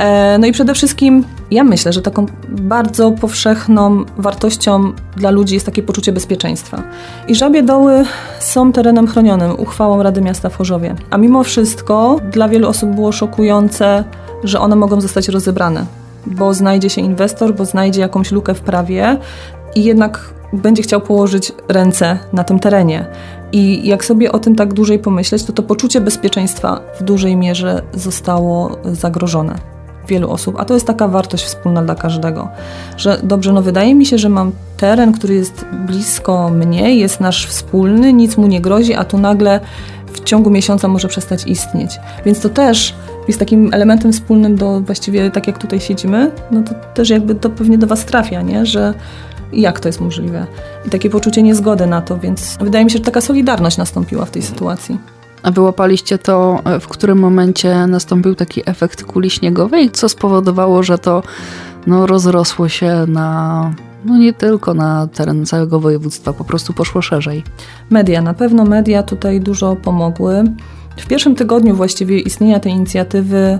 E, 0.00 0.38
no 0.38 0.46
i 0.46 0.52
przede 0.52 0.74
wszystkim 0.74 1.24
ja 1.50 1.64
myślę, 1.64 1.92
że 1.92 2.02
taką 2.02 2.26
bardzo 2.48 3.10
powszechną 3.10 4.04
wartością 4.18 4.92
dla 5.16 5.30
ludzi 5.30 5.54
jest 5.54 5.66
takie 5.66 5.82
poczucie 5.82 6.12
bezpieczeństwa. 6.12 6.82
I 7.28 7.34
Żabie 7.34 7.62
Doły 7.62 8.04
są 8.38 8.72
terenem 8.72 9.06
chronionym 9.06 9.54
uchwałą 9.58 10.02
Rady 10.02 10.20
Miasta 10.20 10.48
w 10.48 10.56
Chorzowie. 10.56 10.94
A 11.10 11.18
mimo 11.18 11.44
wszystko 11.44 12.20
dla 12.32 12.48
wielu 12.48 12.68
osób 12.68 12.90
było 12.90 13.12
szokujące, 13.12 14.04
że 14.44 14.60
one 14.60 14.76
mogą 14.76 15.00
zostać 15.00 15.28
rozebrane, 15.28 15.86
bo 16.26 16.54
znajdzie 16.54 16.90
się 16.90 17.00
inwestor, 17.00 17.54
bo 17.54 17.64
znajdzie 17.64 18.00
jakąś 18.00 18.32
lukę 18.32 18.54
w 18.54 18.60
prawie 18.60 19.16
i 19.74 19.84
jednak 19.84 20.34
będzie 20.52 20.82
chciał 20.82 21.00
położyć 21.00 21.52
ręce 21.68 22.18
na 22.32 22.44
tym 22.44 22.60
terenie. 22.60 23.06
I 23.52 23.88
jak 23.88 24.04
sobie 24.04 24.32
o 24.32 24.38
tym 24.38 24.56
tak 24.56 24.74
dłużej 24.74 24.98
pomyśleć, 24.98 25.44
to 25.44 25.52
to 25.52 25.62
poczucie 25.62 26.00
bezpieczeństwa 26.00 26.80
w 27.00 27.02
dużej 27.02 27.36
mierze 27.36 27.82
zostało 27.94 28.78
zagrożone 28.84 29.79
wielu 30.08 30.30
osób, 30.30 30.54
a 30.58 30.64
to 30.64 30.74
jest 30.74 30.86
taka 30.86 31.08
wartość 31.08 31.44
wspólna 31.44 31.82
dla 31.82 31.94
każdego, 31.94 32.48
że 32.96 33.20
dobrze, 33.22 33.52
no 33.52 33.62
wydaje 33.62 33.94
mi 33.94 34.06
się, 34.06 34.18
że 34.18 34.28
mam 34.28 34.52
teren, 34.76 35.12
który 35.12 35.34
jest 35.34 35.64
blisko 35.86 36.50
mnie, 36.50 36.96
jest 36.96 37.20
nasz 37.20 37.46
wspólny, 37.46 38.12
nic 38.12 38.36
mu 38.36 38.46
nie 38.46 38.60
grozi, 38.60 38.94
a 38.94 39.04
tu 39.04 39.18
nagle 39.18 39.60
w 40.12 40.24
ciągu 40.24 40.50
miesiąca 40.50 40.88
może 40.88 41.08
przestać 41.08 41.46
istnieć. 41.46 42.00
Więc 42.24 42.40
to 42.40 42.48
też 42.48 42.94
jest 43.28 43.38
takim 43.38 43.74
elementem 43.74 44.12
wspólnym 44.12 44.56
do 44.56 44.80
właściwie 44.80 45.30
tak 45.30 45.46
jak 45.46 45.58
tutaj 45.58 45.80
siedzimy, 45.80 46.30
no 46.50 46.62
to 46.62 46.74
też 46.94 47.10
jakby 47.10 47.34
to 47.34 47.50
pewnie 47.50 47.78
do 47.78 47.86
Was 47.86 48.04
trafia, 48.04 48.42
nie? 48.42 48.66
że 48.66 48.94
jak 49.52 49.80
to 49.80 49.88
jest 49.88 50.00
możliwe. 50.00 50.46
I 50.86 50.90
takie 50.90 51.10
poczucie 51.10 51.42
niezgody 51.42 51.86
na 51.86 52.00
to, 52.00 52.18
więc 52.18 52.56
wydaje 52.60 52.84
mi 52.84 52.90
się, 52.90 52.98
że 52.98 53.04
taka 53.04 53.20
solidarność 53.20 53.76
nastąpiła 53.76 54.24
w 54.24 54.30
tej 54.30 54.42
sytuacji. 54.42 54.98
A 55.42 55.50
wyłapaliście 55.50 56.18
to, 56.18 56.62
w 56.80 56.88
którym 56.88 57.18
momencie 57.18 57.86
nastąpił 57.86 58.34
taki 58.34 58.62
efekt 58.66 59.04
kuli 59.04 59.30
śniegowej, 59.30 59.90
co 59.90 60.08
spowodowało, 60.08 60.82
że 60.82 60.98
to 60.98 61.22
no, 61.86 62.06
rozrosło 62.06 62.68
się 62.68 63.04
na 63.08 63.70
no 64.04 64.18
nie 64.18 64.32
tylko 64.32 64.74
na 64.74 65.06
teren 65.06 65.46
całego 65.46 65.80
województwa, 65.80 66.32
po 66.32 66.44
prostu 66.44 66.72
poszło 66.72 67.02
szerzej. 67.02 67.44
Media, 67.90 68.22
na 68.22 68.34
pewno 68.34 68.64
media 68.64 69.02
tutaj 69.02 69.40
dużo 69.40 69.76
pomogły. 69.76 70.44
W 70.96 71.06
pierwszym 71.06 71.34
tygodniu 71.34 71.76
właściwie 71.76 72.18
istnienia 72.18 72.60
tej 72.60 72.72
inicjatywy 72.72 73.36
E, 73.36 73.58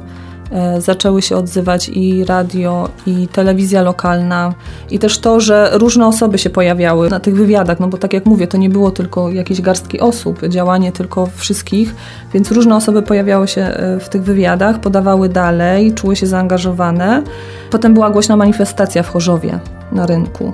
zaczęły 0.78 1.22
się 1.22 1.36
odzywać 1.36 1.88
i 1.88 2.24
radio, 2.24 2.88
i 3.06 3.28
telewizja 3.28 3.82
lokalna, 3.82 4.54
i 4.90 4.98
też 4.98 5.18
to, 5.18 5.40
że 5.40 5.70
różne 5.72 6.06
osoby 6.06 6.38
się 6.38 6.50
pojawiały 6.50 7.10
na 7.10 7.20
tych 7.20 7.36
wywiadach, 7.36 7.80
no 7.80 7.88
bo 7.88 7.98
tak 7.98 8.12
jak 8.12 8.26
mówię, 8.26 8.46
to 8.46 8.58
nie 8.58 8.70
było 8.70 8.90
tylko 8.90 9.30
jakieś 9.30 9.60
garstki 9.60 10.00
osób, 10.00 10.48
działanie 10.48 10.92
tylko 10.92 11.26
wszystkich, 11.36 11.94
więc 12.34 12.50
różne 12.50 12.76
osoby 12.76 13.02
pojawiały 13.02 13.48
się 13.48 13.62
e, 13.62 14.00
w 14.00 14.08
tych 14.08 14.22
wywiadach, 14.22 14.80
podawały 14.80 15.28
dalej, 15.28 15.94
czuły 15.94 16.16
się 16.16 16.26
zaangażowane. 16.26 17.22
Potem 17.70 17.94
była 17.94 18.10
głośna 18.10 18.36
manifestacja 18.36 19.02
w 19.02 19.08
Chorzowie 19.08 19.58
na 19.92 20.06
rynku. 20.06 20.52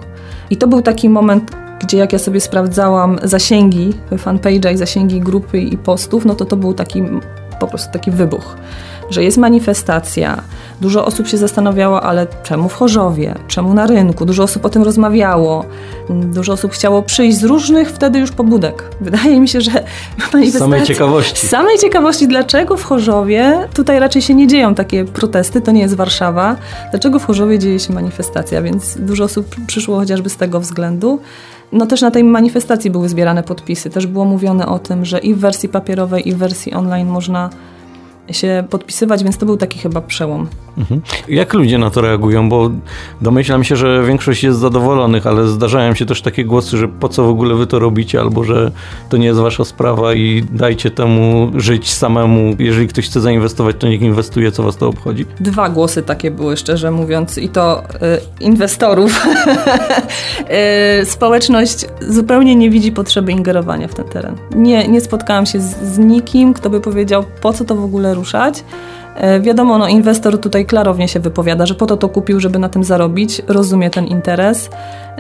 I 0.50 0.56
to 0.56 0.66
był 0.66 0.82
taki 0.82 1.08
moment, 1.08 1.50
gdzie 1.80 1.98
jak 1.98 2.12
ja 2.12 2.18
sobie 2.18 2.40
sprawdzałam 2.40 3.18
zasięgi 3.22 3.94
fanpage'a 4.10 4.74
i 4.74 4.76
zasięgi 4.76 5.20
grupy 5.20 5.58
i 5.58 5.78
postów, 5.78 6.24
no 6.24 6.34
to 6.34 6.44
to 6.44 6.56
był 6.56 6.74
taki 6.74 7.02
po 7.60 7.66
prostu 7.66 7.92
taki 7.92 8.10
wybuch 8.10 8.56
że 9.10 9.24
jest 9.24 9.38
manifestacja. 9.38 10.42
Dużo 10.80 11.04
osób 11.04 11.28
się 11.28 11.36
zastanawiało, 11.36 12.02
ale 12.02 12.26
czemu 12.42 12.68
w 12.68 12.74
Chorzowie, 12.74 13.34
czemu 13.48 13.74
na 13.74 13.86
rynku? 13.86 14.26
Dużo 14.26 14.42
osób 14.42 14.64
o 14.64 14.68
tym 14.68 14.82
rozmawiało. 14.82 15.64
Dużo 16.10 16.52
osób 16.52 16.72
chciało 16.72 17.02
przyjść 17.02 17.38
z 17.38 17.44
różnych 17.44 17.90
wtedy 17.90 18.18
już 18.18 18.30
pobudek. 18.32 18.84
Wydaje 19.00 19.40
mi 19.40 19.48
się, 19.48 19.60
że 19.60 19.70
manifestacja... 20.32 20.58
Samej 20.58 20.82
ciekawości. 20.82 21.46
Samej 21.46 21.78
ciekawości, 21.78 22.28
dlaczego 22.28 22.76
w 22.76 22.84
Chorzowie 22.84 23.68
tutaj 23.74 24.00
raczej 24.00 24.22
się 24.22 24.34
nie 24.34 24.46
dzieją 24.46 24.74
takie 24.74 25.04
protesty, 25.04 25.60
to 25.60 25.72
nie 25.72 25.80
jest 25.80 25.94
Warszawa. 25.94 26.56
Dlaczego 26.90 27.18
w 27.18 27.24
Chorzowie 27.24 27.58
dzieje 27.58 27.80
się 27.80 27.92
manifestacja? 27.92 28.62
Więc 28.62 28.96
dużo 28.98 29.24
osób 29.24 29.56
przyszło 29.66 29.98
chociażby 29.98 30.30
z 30.30 30.36
tego 30.36 30.60
względu. 30.60 31.20
No 31.72 31.86
też 31.86 32.02
na 32.02 32.10
tej 32.10 32.24
manifestacji 32.24 32.90
były 32.90 33.08
zbierane 33.08 33.42
podpisy. 33.42 33.90
Też 33.90 34.06
było 34.06 34.24
mówione 34.24 34.66
o 34.66 34.78
tym, 34.78 35.04
że 35.04 35.18
i 35.18 35.34
w 35.34 35.38
wersji 35.38 35.68
papierowej, 35.68 36.28
i 36.28 36.32
w 36.32 36.36
wersji 36.36 36.74
online 36.74 37.08
można 37.08 37.50
się 38.30 38.64
podpisywać, 38.70 39.24
więc 39.24 39.38
to 39.38 39.46
był 39.46 39.56
taki 39.56 39.78
chyba 39.78 40.00
przełom. 40.00 40.48
Mhm. 40.78 41.00
Jak 41.28 41.54
ludzie 41.54 41.78
na 41.78 41.90
to 41.90 42.00
reagują? 42.00 42.48
Bo 42.48 42.70
domyślam 43.20 43.64
się, 43.64 43.76
że 43.76 44.04
większość 44.04 44.44
jest 44.44 44.58
zadowolonych, 44.58 45.26
ale 45.26 45.48
zdarzają 45.48 45.94
się 45.94 46.06
też 46.06 46.22
takie 46.22 46.44
głosy, 46.44 46.76
że 46.76 46.88
po 46.88 47.08
co 47.08 47.24
w 47.24 47.28
ogóle 47.28 47.54
wy 47.54 47.66
to 47.66 47.78
robicie, 47.78 48.20
albo 48.20 48.44
że 48.44 48.70
to 49.08 49.16
nie 49.16 49.26
jest 49.26 49.40
wasza 49.40 49.64
sprawa 49.64 50.14
i 50.14 50.44
dajcie 50.52 50.90
temu 50.90 51.50
żyć 51.54 51.92
samemu. 51.92 52.56
Jeżeli 52.58 52.88
ktoś 52.88 53.06
chce 53.06 53.20
zainwestować, 53.20 53.76
to 53.78 53.88
niech 53.88 54.02
inwestuje, 54.02 54.52
co 54.52 54.62
was 54.62 54.76
to 54.76 54.88
obchodzi. 54.88 55.26
Dwa 55.40 55.68
głosy 55.68 56.02
takie 56.02 56.30
były, 56.30 56.56
szczerze 56.56 56.90
mówiąc, 56.90 57.38
i 57.38 57.48
to 57.48 57.82
y, 57.82 58.44
inwestorów. 58.44 59.26
y, 61.02 61.04
społeczność 61.04 61.86
zupełnie 62.08 62.56
nie 62.56 62.70
widzi 62.70 62.92
potrzeby 62.92 63.32
ingerowania 63.32 63.88
w 63.88 63.94
ten 63.94 64.04
teren. 64.04 64.34
Nie, 64.54 64.88
nie 64.88 65.00
spotkałam 65.00 65.46
się 65.46 65.60
z, 65.60 65.82
z 65.82 65.98
nikim, 65.98 66.54
kto 66.54 66.70
by 66.70 66.80
powiedział, 66.80 67.24
po 67.40 67.52
co 67.52 67.64
to 67.64 67.74
w 67.74 67.84
ogóle 67.84 68.14
ruszać. 68.14 68.64
E, 69.16 69.40
wiadomo, 69.40 69.78
no, 69.78 69.88
inwestor 69.88 70.40
tutaj 70.40 70.66
klarownie 70.66 71.08
się 71.08 71.20
wypowiada, 71.20 71.66
że 71.66 71.74
po 71.74 71.86
to 71.86 71.96
to 71.96 72.08
kupił, 72.08 72.40
żeby 72.40 72.58
na 72.58 72.68
tym 72.68 72.84
zarobić, 72.84 73.42
rozumie 73.48 73.90
ten 73.90 74.06
interes. 74.06 74.70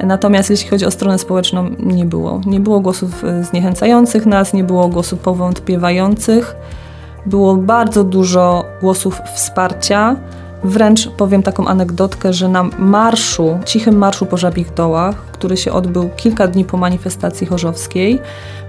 Natomiast 0.04 0.50
jeśli 0.50 0.70
chodzi 0.70 0.86
o 0.86 0.90
stronę 0.90 1.18
społeczną, 1.18 1.70
nie 1.78 2.04
było. 2.04 2.40
Nie 2.46 2.60
było 2.60 2.80
głosów 2.80 3.24
e, 3.24 3.44
zniechęcających 3.44 4.26
nas, 4.26 4.52
nie 4.52 4.64
było 4.64 4.88
głosów 4.88 5.20
powątpiewających. 5.20 6.56
Było 7.26 7.56
bardzo 7.56 8.04
dużo 8.04 8.64
głosów 8.80 9.20
wsparcia. 9.34 10.16
Wręcz 10.64 11.08
powiem 11.08 11.42
taką 11.42 11.66
anegdotkę, 11.66 12.32
że 12.32 12.48
na 12.48 12.62
marszu, 12.78 13.58
cichym 13.64 13.98
marszu 13.98 14.26
po 14.26 14.36
Żabich 14.36 14.74
Dołach, 14.74 15.16
który 15.16 15.56
się 15.56 15.72
odbył 15.72 16.10
kilka 16.16 16.48
dni 16.48 16.64
po 16.64 16.76
manifestacji 16.76 17.46
chorzowskiej, 17.46 18.20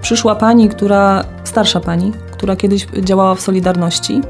przyszła 0.01 0.35
pani, 0.35 0.69
która, 0.69 1.23
starsza 1.43 1.79
pani, 1.79 2.11
która 2.31 2.55
kiedyś 2.55 2.87
działała 3.01 3.35
w 3.35 3.41
Solidarności, 3.41 4.21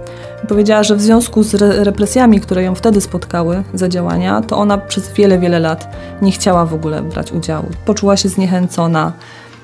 powiedziała, 0.48 0.84
że 0.84 0.96
w 0.96 1.02
związku 1.02 1.44
z 1.44 1.56
re 1.56 1.84
represjami, 1.84 2.42
które 2.42 2.64
ją 2.64 2.76
wtedy 2.76 3.02
spotkały 3.02 3.64
za 3.74 3.90
działania, 3.90 4.42
to 4.42 4.58
ona 4.58 4.78
przez 4.78 5.14
wiele, 5.14 5.40
wiele 5.40 5.60
lat 5.60 5.96
nie 6.22 6.32
chciała 6.32 6.66
w 6.66 6.74
ogóle 6.74 7.02
brać 7.02 7.32
udziału. 7.32 7.66
Poczuła 7.86 8.18
się 8.18 8.30
zniechęcona 8.30 9.12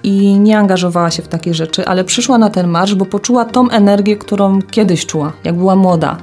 i 0.04 0.40
nie 0.40 0.58
angażowała 0.58 1.12
się 1.12 1.24
w 1.24 1.28
takie 1.28 1.54
rzeczy, 1.54 1.86
ale 1.88 2.04
przyszła 2.04 2.38
na 2.38 2.50
ten 2.50 2.68
marsz, 2.68 2.96
bo 2.96 3.06
poczuła 3.06 3.46
tą 3.46 3.70
energię, 3.70 4.18
którą 4.18 4.62
kiedyś 4.62 5.06
czuła, 5.06 5.32
jak 5.44 5.56
była 5.56 5.76
młoda. 5.76 6.18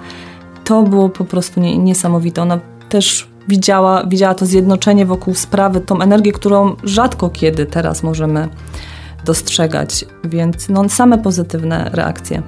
To 0.71 0.83
było 0.83 1.09
po 1.09 1.25
prostu 1.25 1.61
nie, 1.61 1.79
niesamowite. 1.79 2.43
Ona 2.43 2.61
też 2.89 3.29
widziała, 3.49 4.05
widziała 4.05 4.35
to 4.35 4.47
zjednoczenie 4.47 5.07
wokół 5.07 5.35
sprawy, 5.35 5.81
tą 5.81 6.01
energię, 6.01 6.33
którą 6.33 6.77
rzadko 6.85 7.31
kiedy 7.31 7.67
teraz 7.67 8.03
możemy 8.03 8.49
dostrzegać, 9.25 10.05
więc 10.25 10.69
no, 10.69 10.89
same 10.89 11.19
pozytywne 11.19 11.91
reakcje. 11.93 12.43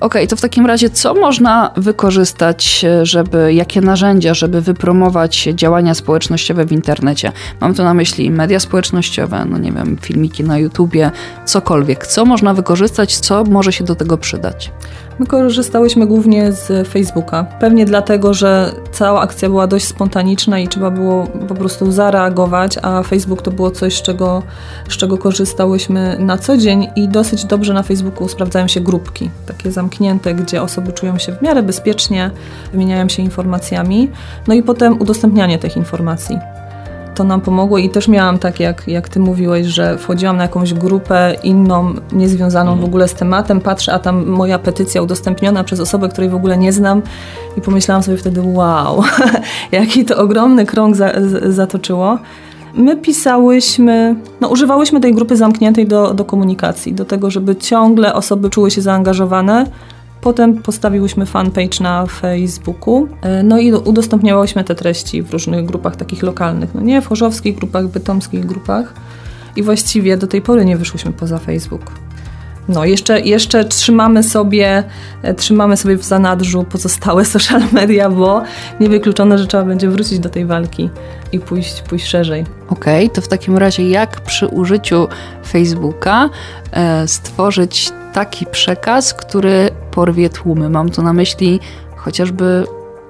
OK, 0.00 0.14
to 0.28 0.36
w 0.36 0.40
takim 0.40 0.66
razie 0.66 0.90
co 0.90 1.14
można 1.14 1.70
wykorzystać, 1.76 2.86
żeby, 3.02 3.54
jakie 3.54 3.80
narzędzia, 3.80 4.34
żeby 4.34 4.60
wypromować 4.60 5.48
działania 5.54 5.94
społecznościowe 5.94 6.64
w 6.64 6.72
internecie? 6.72 7.32
Mam 7.60 7.74
tu 7.74 7.82
na 7.82 7.94
myśli 7.94 8.30
media 8.30 8.60
społecznościowe, 8.60 9.44
no 9.50 9.58
nie 9.58 9.72
wiem, 9.72 9.96
filmiki 10.00 10.44
na 10.44 10.58
YouTubie, 10.58 11.10
cokolwiek. 11.44 12.06
Co 12.06 12.24
można 12.24 12.54
wykorzystać, 12.54 13.16
co 13.16 13.44
może 13.44 13.72
się 13.72 13.84
do 13.84 13.94
tego 13.94 14.18
przydać? 14.18 14.70
My 15.18 15.26
korzystałyśmy 15.26 16.06
głównie 16.06 16.52
z 16.52 16.88
Facebooka. 16.88 17.44
Pewnie 17.44 17.84
dlatego, 17.84 18.34
że 18.34 18.72
cała 18.92 19.20
akcja 19.20 19.48
była 19.48 19.66
dość 19.66 19.86
spontaniczna 19.86 20.58
i 20.58 20.68
trzeba 20.68 20.90
było 20.90 21.26
po 21.48 21.54
prostu 21.54 21.92
zareagować, 21.92 22.78
a 22.82 23.02
Facebook 23.02 23.42
to 23.42 23.50
było 23.50 23.70
coś, 23.70 23.98
z 23.98 24.02
czego, 24.02 24.42
z 24.88 24.96
czego 24.96 25.18
korzystałyśmy 25.18 26.16
na 26.18 26.38
co 26.38 26.56
dzień 26.56 26.88
i 26.96 27.08
dosyć 27.08 27.44
dobrze 27.44 27.74
na 27.74 27.82
Facebooku 27.82 28.28
sprawdzają 28.28 28.68
się 28.68 28.80
grupki, 28.80 29.30
takie 29.52 29.72
zamknięte, 29.72 30.34
gdzie 30.34 30.62
osoby 30.62 30.92
czują 30.92 31.18
się 31.18 31.32
w 31.32 31.42
miarę 31.42 31.62
bezpiecznie, 31.62 32.30
wymieniają 32.72 33.08
się 33.08 33.22
informacjami, 33.22 34.10
no 34.48 34.54
i 34.54 34.62
potem 34.62 35.00
udostępnianie 35.00 35.58
tych 35.58 35.76
informacji 35.76 36.38
to 37.14 37.24
nam 37.24 37.40
pomogło 37.40 37.78
i 37.78 37.90
też 37.90 38.08
miałam 38.08 38.38
tak, 38.38 38.60
jak, 38.60 38.88
jak 38.88 39.08
ty 39.08 39.20
mówiłeś, 39.20 39.66
że 39.66 39.98
wchodziłam 39.98 40.36
na 40.36 40.42
jakąś 40.42 40.74
grupę 40.74 41.34
inną, 41.42 41.94
niezwiązaną 42.12 42.70
w 42.70 42.74
mhm. 42.74 42.88
ogóle 42.88 43.08
z 43.08 43.14
tematem, 43.14 43.60
patrzę, 43.60 43.92
a 43.92 43.98
tam 43.98 44.26
moja 44.26 44.58
petycja 44.58 45.02
udostępniona 45.02 45.64
przez 45.64 45.80
osobę, 45.80 46.08
której 46.08 46.30
w 46.30 46.34
ogóle 46.34 46.58
nie 46.58 46.72
znam 46.72 47.02
i 47.56 47.60
pomyślałam 47.60 48.02
sobie 48.02 48.16
wtedy, 48.16 48.40
wow, 48.44 49.02
jaki 49.72 50.04
to 50.04 50.16
ogromny 50.16 50.66
krąg 50.66 50.96
za, 50.96 51.08
z, 51.08 51.54
zatoczyło. 51.54 52.18
My 52.74 52.96
pisałyśmy, 52.96 54.16
no 54.40 54.48
używałyśmy 54.48 55.00
tej 55.00 55.14
grupy 55.14 55.36
zamkniętej 55.36 55.86
do, 55.86 56.14
do 56.14 56.24
komunikacji, 56.24 56.92
do 56.92 57.04
tego, 57.04 57.30
żeby 57.30 57.56
ciągle 57.56 58.14
osoby 58.14 58.50
czuły 58.50 58.70
się 58.70 58.82
zaangażowane, 58.82 59.66
Potem 60.22 60.62
postawiłyśmy 60.62 61.26
fanpage 61.26 61.80
na 61.80 62.06
Facebooku, 62.06 63.08
e, 63.22 63.42
no 63.42 63.58
i 63.58 63.72
udostępniałyśmy 63.72 64.64
te 64.64 64.74
treści 64.74 65.22
w 65.22 65.30
różnych 65.30 65.66
grupach 65.66 65.96
takich 65.96 66.22
lokalnych, 66.22 66.74
no 66.74 66.80
nie, 66.80 67.02
w 67.02 67.06
chorzowskich 67.06 67.56
grupach, 67.56 67.88
bytomskich 67.88 68.46
grupach. 68.46 68.94
I 69.56 69.62
właściwie 69.62 70.16
do 70.16 70.26
tej 70.26 70.42
pory 70.42 70.64
nie 70.64 70.76
wyszłyśmy 70.76 71.12
poza 71.12 71.38
Facebook. 71.38 71.82
No, 72.68 72.84
jeszcze, 72.84 73.20
jeszcze 73.20 73.64
trzymamy, 73.64 74.22
sobie, 74.22 74.84
e, 75.22 75.34
trzymamy 75.34 75.76
sobie 75.76 75.96
w 75.96 76.04
zanadrzu 76.04 76.64
pozostałe 76.64 77.24
social 77.34 77.62
media, 77.72 78.10
bo 78.10 78.42
niewykluczone, 78.80 79.38
że 79.38 79.46
trzeba 79.46 79.64
będzie 79.64 79.88
wrócić 79.88 80.18
do 80.18 80.28
tej 80.28 80.46
walki 80.46 80.90
i 81.32 81.38
pójść, 81.38 81.82
pójść 81.82 82.06
szerzej. 82.06 82.44
Okej, 82.68 83.04
okay, 83.04 83.14
to 83.14 83.22
w 83.22 83.28
takim 83.28 83.58
razie 83.58 83.88
jak 83.88 84.20
przy 84.20 84.46
użyciu 84.46 85.08
Facebooka 85.46 86.30
e, 86.72 87.08
stworzyć 87.08 87.92
taki 88.12 88.46
przekaz, 88.46 89.14
który 89.14 89.70
porwie 89.90 90.30
tłumy? 90.30 90.70
Mam 90.70 90.90
tu 90.90 91.02
na 91.02 91.12
myśli 91.12 91.60
chociażby 91.96 92.64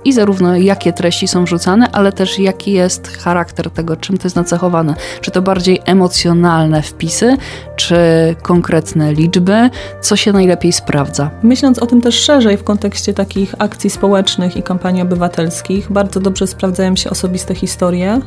i 0.04 0.12
zarówno 0.12 0.56
jakie 0.56 0.92
treści 0.92 1.28
są 1.28 1.44
wrzucane, 1.44 1.90
ale 1.92 2.12
też 2.12 2.38
jaki 2.38 2.72
jest 2.72 3.08
charakter 3.08 3.70
tego, 3.70 3.96
czym 3.96 4.18
to 4.18 4.26
jest 4.26 4.36
nacechowane. 4.36 4.94
Czy 5.20 5.30
to 5.30 5.42
bardziej 5.42 5.80
emocjonalne 5.84 6.82
wpisy, 6.82 7.36
czy 7.76 7.96
konkretne 8.42 9.12
liczby, 9.12 9.70
co 10.00 10.16
się 10.16 10.32
najlepiej 10.32 10.72
sprawdza. 10.72 11.30
Myśląc 11.42 11.78
o 11.78 11.86
tym 11.86 12.00
też 12.00 12.20
szerzej 12.20 12.56
w 12.56 12.64
kontekście 12.64 13.14
takich 13.14 13.54
akcji 13.58 13.90
społecznych 13.90 14.56
i 14.56 14.62
kampanii 14.62 15.02
obywatelskich, 15.02 15.92
bardzo 15.92 16.20
dobrze 16.20 16.46
sprawdzają 16.46 16.96
się 16.96 17.10
osobiste 17.10 17.54
historie, 17.54 18.20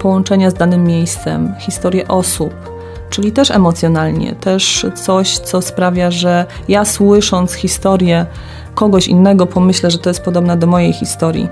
połączenia 0.00 0.50
z 0.50 0.54
danym 0.54 0.84
miejscem, 0.84 1.54
historie 1.58 2.08
osób, 2.08 2.54
czyli 3.12 3.32
też 3.32 3.50
emocjonalnie, 3.50 4.34
też 4.34 4.86
coś, 4.94 5.38
co 5.38 5.62
sprawia, 5.62 6.10
że 6.10 6.46
ja 6.68 6.84
słysząc 6.84 7.52
historię 7.52 8.26
kogoś 8.74 9.08
innego 9.08 9.46
pomyślę, 9.46 9.90
że 9.90 9.98
to 9.98 10.10
jest 10.10 10.20
podobne 10.20 10.56
do 10.56 10.66
mojej 10.66 10.92
historii. 10.92 11.48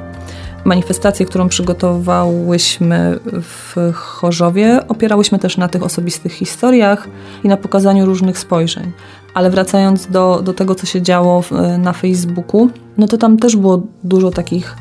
Manifestację, 0.64 1.26
którą 1.26 1.48
przygotowałyśmy 1.48 3.18
w 3.24 3.92
Chorzowie, 3.94 4.80
opierałyśmy 4.88 5.38
też 5.38 5.56
na 5.56 5.68
tych 5.68 5.82
osobistych 5.82 6.32
historiach 6.32 7.08
i 7.44 7.48
na 7.48 7.56
pokazaniu 7.56 8.06
różnych 8.06 8.38
spojrzeń. 8.38 8.92
Ale 9.34 9.50
wracając 9.50 10.06
do, 10.06 10.42
do 10.42 10.52
tego, 10.52 10.74
co 10.74 10.86
się 10.86 11.02
działo 11.02 11.44
na 11.78 11.92
Facebooku, 11.92 12.70
no 12.98 13.08
to 13.08 13.18
tam 13.18 13.38
też 13.38 13.56
było 13.56 13.82
dużo 14.04 14.30
takich 14.30 14.76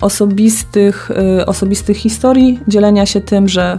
osobistych, 0.00 1.10
y, 1.40 1.46
osobistych 1.46 1.96
historii, 1.96 2.60
dzielenia 2.68 3.06
się 3.06 3.20
tym, 3.20 3.48
że 3.48 3.78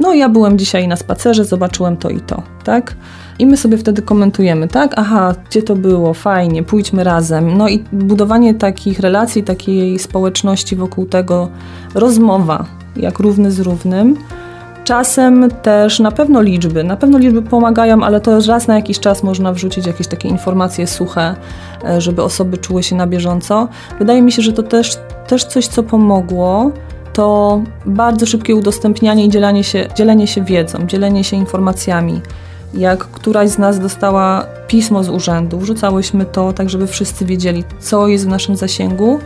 no 0.00 0.14
ja 0.14 0.28
byłem 0.28 0.58
dzisiaj 0.58 0.88
na 0.88 0.96
spacerze, 0.96 1.44
zobaczyłem 1.44 1.96
to 1.96 2.10
i 2.10 2.20
to, 2.20 2.42
tak? 2.64 2.94
I 3.38 3.46
my 3.46 3.56
sobie 3.56 3.78
wtedy 3.78 4.02
komentujemy, 4.02 4.68
tak? 4.68 4.92
Aha, 4.96 5.34
gdzie 5.50 5.62
to 5.62 5.76
było? 5.76 6.14
Fajnie, 6.14 6.62
pójdźmy 6.62 7.04
razem. 7.04 7.56
No 7.56 7.68
i 7.68 7.84
budowanie 7.92 8.54
takich 8.54 9.00
relacji, 9.00 9.42
takiej 9.42 9.98
społeczności 9.98 10.76
wokół 10.76 11.06
tego, 11.06 11.48
rozmowa, 11.94 12.64
jak 12.96 13.18
równy 13.18 13.50
z 13.50 13.60
równym. 13.60 14.16
Czasem 14.84 15.50
też 15.62 16.00
na 16.00 16.10
pewno 16.10 16.42
liczby. 16.42 16.84
Na 16.84 16.96
pewno 16.96 17.18
liczby 17.18 17.42
pomagają, 17.42 18.02
ale 18.02 18.20
to 18.20 18.40
raz 18.40 18.66
na 18.66 18.74
jakiś 18.74 19.00
czas 19.00 19.22
można 19.22 19.52
wrzucić 19.52 19.86
jakieś 19.86 20.06
takie 20.06 20.28
informacje 20.28 20.86
suche, 20.86 21.34
e, 21.84 22.00
żeby 22.00 22.22
osoby 22.22 22.58
czuły 22.58 22.82
się 22.82 22.96
na 22.96 23.06
bieżąco. 23.06 23.68
Wydaje 23.98 24.22
mi 24.22 24.32
się, 24.32 24.42
że 24.42 24.52
to 24.52 24.62
też, 24.62 24.98
też 25.26 25.44
coś, 25.44 25.66
co 25.66 25.82
pomogło 25.82 26.70
to 27.18 27.62
bardzo 27.86 28.26
szybkie 28.26 28.54
udostępnianie 28.54 29.24
i 29.24 29.28
dzielenie 29.28 29.64
się, 29.64 29.88
dzielenie 29.94 30.26
się 30.26 30.44
wiedzą, 30.44 30.86
dzielenie 30.86 31.24
się 31.24 31.36
informacjami. 31.36 32.20
Jak 32.74 32.98
któraś 32.98 33.48
z 33.48 33.58
nas 33.58 33.78
dostała 33.78 34.46
pismo 34.68 35.04
z 35.04 35.08
urzędu, 35.08 35.58
wrzucałyśmy 35.58 36.24
to 36.24 36.52
tak, 36.52 36.70
żeby 36.70 36.86
wszyscy 36.86 37.24
wiedzieli, 37.24 37.64
co 37.80 38.08
jest 38.08 38.24
w 38.24 38.28
naszym 38.28 38.56
zasięgu. 38.56 39.18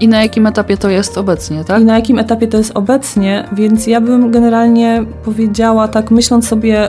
I 0.00 0.08
na 0.08 0.22
jakim 0.22 0.46
etapie 0.46 0.76
to 0.76 0.90
jest 0.90 1.18
obecnie, 1.18 1.64
tak? 1.64 1.82
I 1.82 1.84
na 1.84 1.94
jakim 1.94 2.18
etapie 2.18 2.46
to 2.46 2.58
jest 2.58 2.72
obecnie, 2.74 3.48
więc 3.52 3.86
ja 3.86 4.00
bym 4.00 4.30
generalnie 4.30 5.04
powiedziała, 5.24 5.88
tak 5.88 6.10
myśląc 6.10 6.48
sobie 6.48 6.88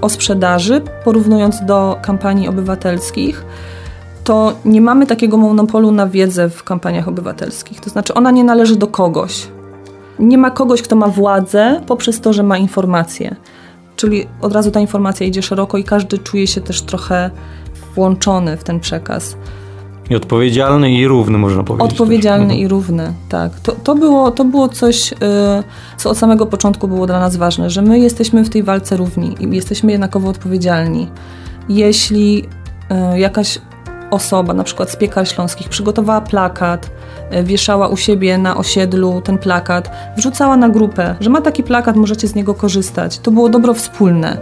o 0.00 0.08
sprzedaży, 0.08 0.80
porównując 1.04 1.64
do 1.66 1.98
kampanii 2.02 2.48
obywatelskich, 2.48 3.44
to 4.24 4.52
nie 4.64 4.80
mamy 4.80 5.06
takiego 5.06 5.36
monopolu 5.36 5.92
na 5.92 6.06
wiedzę 6.06 6.50
w 6.50 6.64
kampaniach 6.64 7.08
obywatelskich. 7.08 7.80
To 7.80 7.90
znaczy, 7.90 8.14
ona 8.14 8.30
nie 8.30 8.44
należy 8.44 8.76
do 8.76 8.86
kogoś. 8.86 9.48
Nie 10.18 10.38
ma 10.38 10.50
kogoś, 10.50 10.82
kto 10.82 10.96
ma 10.96 11.08
władzę 11.08 11.80
poprzez 11.86 12.20
to, 12.20 12.32
że 12.32 12.42
ma 12.42 12.58
informacje. 12.58 13.36
Czyli 13.96 14.26
od 14.40 14.52
razu 14.52 14.70
ta 14.70 14.80
informacja 14.80 15.26
idzie 15.26 15.42
szeroko 15.42 15.78
i 15.78 15.84
każdy 15.84 16.18
czuje 16.18 16.46
się 16.46 16.60
też 16.60 16.82
trochę 16.82 17.30
włączony 17.94 18.56
w 18.56 18.64
ten 18.64 18.80
przekaz. 18.80 19.36
I 20.10 20.16
odpowiedzialny 20.16 20.92
i 20.92 21.06
równy, 21.06 21.38
można 21.38 21.64
powiedzieć. 21.64 21.92
Odpowiedzialny 21.92 22.48
też. 22.48 22.58
i 22.58 22.68
równy, 22.68 23.12
tak. 23.28 23.60
To, 23.60 23.72
to, 23.72 23.94
było, 23.94 24.30
to 24.30 24.44
było 24.44 24.68
coś, 24.68 25.10
yy, 25.10 25.18
co 25.96 26.10
od 26.10 26.18
samego 26.18 26.46
początku 26.46 26.88
było 26.88 27.06
dla 27.06 27.20
nas 27.20 27.36
ważne, 27.36 27.70
że 27.70 27.82
my 27.82 27.98
jesteśmy 27.98 28.44
w 28.44 28.50
tej 28.50 28.62
walce 28.62 28.96
równi 28.96 29.34
i 29.40 29.56
jesteśmy 29.56 29.92
jednakowo 29.92 30.28
odpowiedzialni. 30.28 31.08
Jeśli 31.68 32.36
yy, 32.90 33.18
jakaś 33.20 33.58
osoba, 34.14 34.54
na 34.54 34.64
przykład 34.64 34.90
z 34.90 34.96
piekar 34.96 35.28
śląskich, 35.28 35.68
przygotowała 35.68 36.20
plakat, 36.20 36.90
e, 37.30 37.42
wieszała 37.42 37.88
u 37.88 37.96
siebie 37.96 38.38
na 38.38 38.56
osiedlu 38.56 39.20
ten 39.20 39.38
plakat, 39.38 39.90
wrzucała 40.16 40.56
na 40.56 40.68
grupę, 40.68 41.14
że 41.20 41.30
ma 41.30 41.40
taki 41.40 41.62
plakat, 41.62 41.96
możecie 41.96 42.28
z 42.28 42.34
niego 42.34 42.54
korzystać. 42.54 43.18
To 43.18 43.30
było 43.30 43.48
dobro 43.48 43.74
wspólne. 43.74 44.38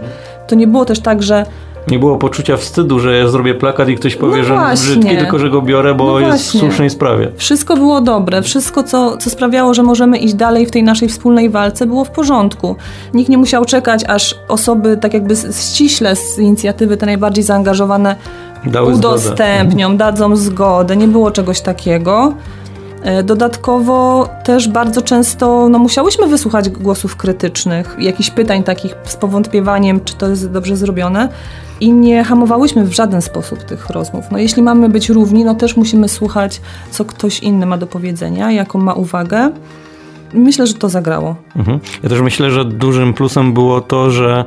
To 0.47 0.55
nie 0.55 0.67
było 0.67 0.85
też 0.85 0.99
tak, 0.99 1.23
że 1.23 1.45
nie 1.87 1.99
było 1.99 2.17
poczucia 2.17 2.57
wstydu, 2.57 2.99
że 2.99 3.17
ja 3.17 3.27
zrobię 3.27 3.55
plakat 3.55 3.89
i 3.89 3.95
ktoś 3.95 4.15
powie, 4.15 4.37
no 4.37 4.43
że 4.43 4.73
brzydki, 4.73 5.17
tylko 5.17 5.39
że 5.39 5.49
go 5.49 5.61
biorę, 5.61 5.95
bo 5.95 6.11
no 6.11 6.19
jest 6.19 6.43
w 6.43 6.59
słusznej 6.59 6.89
sprawie. 6.89 7.31
Wszystko 7.37 7.75
było 7.77 8.01
dobre, 8.01 8.41
wszystko, 8.41 8.83
co, 8.83 9.17
co 9.17 9.29
sprawiało, 9.29 9.73
że 9.73 9.83
możemy 9.83 10.17
iść 10.17 10.33
dalej 10.33 10.65
w 10.65 10.71
tej 10.71 10.83
naszej 10.83 11.09
wspólnej 11.09 11.49
walce, 11.49 11.85
było 11.85 12.05
w 12.05 12.09
porządku. 12.09 12.75
Nikt 13.13 13.29
nie 13.29 13.37
musiał 13.37 13.65
czekać, 13.65 14.03
aż 14.07 14.35
osoby 14.47 14.97
tak 14.97 15.13
jakby 15.13 15.35
ściśle 15.35 16.15
z 16.15 16.39
inicjatywy, 16.39 16.97
te 16.97 17.05
najbardziej 17.05 17.43
zaangażowane, 17.43 18.15
Dały 18.65 18.93
udostępnią, 18.93 19.87
zgodę. 19.87 19.97
dadzą 19.97 20.35
zgodę. 20.35 20.97
Nie 20.97 21.07
było 21.07 21.31
czegoś 21.31 21.61
takiego. 21.61 22.33
E, 23.03 23.23
dodatkowo 23.23 24.29
też 24.43 24.67
bardzo 24.67 25.01
często 25.01 25.69
no, 25.69 25.79
musiałyśmy 25.79 26.27
wysłuchać 26.27 26.69
głosów 26.69 27.15
krytycznych, 27.15 27.95
jakichś 27.99 28.29
pytań 28.29 28.63
takich 28.63 28.95
z 29.03 29.15
powątpiewaniem, 29.15 29.99
czy 30.05 30.15
to 30.15 30.29
jest 30.29 30.51
dobrze 30.51 30.77
zrobione 30.77 31.29
i 31.79 31.91
nie 31.91 32.23
hamowałyśmy 32.23 32.85
w 32.85 32.93
żaden 32.93 33.21
sposób 33.21 33.63
tych 33.63 33.89
rozmów. 33.89 34.25
No, 34.31 34.37
jeśli 34.37 34.61
mamy 34.61 34.89
być 34.89 35.09
równi, 35.09 35.45
no 35.45 35.55
też 35.55 35.77
musimy 35.77 36.09
słuchać, 36.09 36.61
co 36.91 37.05
ktoś 37.05 37.39
inny 37.39 37.65
ma 37.65 37.77
do 37.77 37.87
powiedzenia, 37.87 38.51
jaką 38.51 38.79
ma 38.79 38.93
uwagę. 38.93 39.51
Myślę, 40.33 40.67
że 40.67 40.73
to 40.73 40.89
zagrało. 40.89 41.35
Mhm. 41.55 41.79
Ja 42.03 42.09
też 42.09 42.21
myślę, 42.21 42.51
że 42.51 42.65
dużym 42.65 43.13
plusem 43.13 43.53
było 43.53 43.81
to, 43.81 44.11
że 44.11 44.45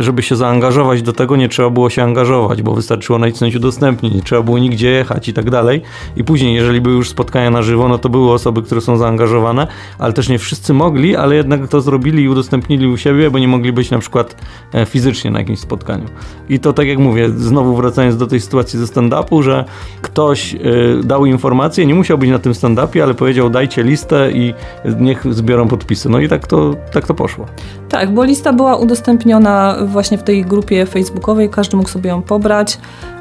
żeby 0.00 0.22
się 0.22 0.36
zaangażować 0.36 1.02
do 1.02 1.12
tego, 1.12 1.36
nie 1.36 1.48
trzeba 1.48 1.70
było 1.70 1.90
się 1.90 2.02
angażować, 2.02 2.62
bo 2.62 2.74
wystarczyło 2.74 3.18
nacisnąć 3.18 3.56
udostępnić, 3.56 4.14
nie 4.14 4.22
trzeba 4.22 4.42
było 4.42 4.58
nigdzie 4.58 4.90
jechać 4.90 5.28
i 5.28 5.32
tak 5.32 5.50
dalej. 5.50 5.82
I 6.16 6.24
później, 6.24 6.54
jeżeli 6.54 6.80
były 6.80 6.94
już 6.94 7.08
spotkania 7.08 7.50
na 7.50 7.62
żywo, 7.62 7.88
no 7.88 7.98
to 7.98 8.08
były 8.08 8.32
osoby, 8.32 8.62
które 8.62 8.80
są 8.80 8.96
zaangażowane, 8.96 9.66
ale 9.98 10.12
też 10.12 10.28
nie 10.28 10.38
wszyscy 10.38 10.74
mogli, 10.74 11.16
ale 11.16 11.36
jednak 11.36 11.68
to 11.68 11.80
zrobili 11.80 12.22
i 12.22 12.28
udostępnili 12.28 12.86
u 12.86 12.96
siebie, 12.96 13.30
bo 13.30 13.38
nie 13.38 13.48
mogli 13.48 13.72
być 13.72 13.90
na 13.90 13.98
przykład 13.98 14.36
e, 14.74 14.86
fizycznie 14.86 15.30
na 15.30 15.38
jakimś 15.38 15.58
spotkaniu. 15.58 16.04
I 16.48 16.58
to 16.58 16.72
tak 16.72 16.86
jak 16.86 16.98
mówię, 16.98 17.30
znowu 17.30 17.76
wracając 17.76 18.16
do 18.16 18.26
tej 18.26 18.40
sytuacji 18.40 18.78
ze 18.78 18.86
stand-upu, 18.86 19.42
że 19.42 19.64
ktoś 20.02 20.54
e, 20.54 20.58
dał 21.04 21.26
informację, 21.26 21.86
nie 21.86 21.94
musiał 21.94 22.18
być 22.18 22.30
na 22.30 22.38
tym 22.38 22.52
stand-upie, 22.52 23.00
ale 23.00 23.14
powiedział 23.14 23.50
dajcie 23.50 23.82
listę 23.82 24.32
i 24.32 24.54
niech 25.00 25.34
zbiorą 25.34 25.68
podpisy. 25.68 26.08
No 26.08 26.20
i 26.20 26.28
tak 26.28 26.46
to, 26.46 26.74
tak 26.92 27.06
to 27.06 27.14
poszło. 27.14 27.46
Tak, 27.92 28.14
bo 28.14 28.24
lista 28.24 28.52
była 28.52 28.76
udostępniona 28.76 29.76
właśnie 29.84 30.18
w 30.18 30.22
tej 30.22 30.44
grupie 30.44 30.86
facebookowej, 30.86 31.50
każdy 31.50 31.76
mógł 31.76 31.88
sobie 31.88 32.10
ją 32.10 32.22
pobrać, 32.22 32.78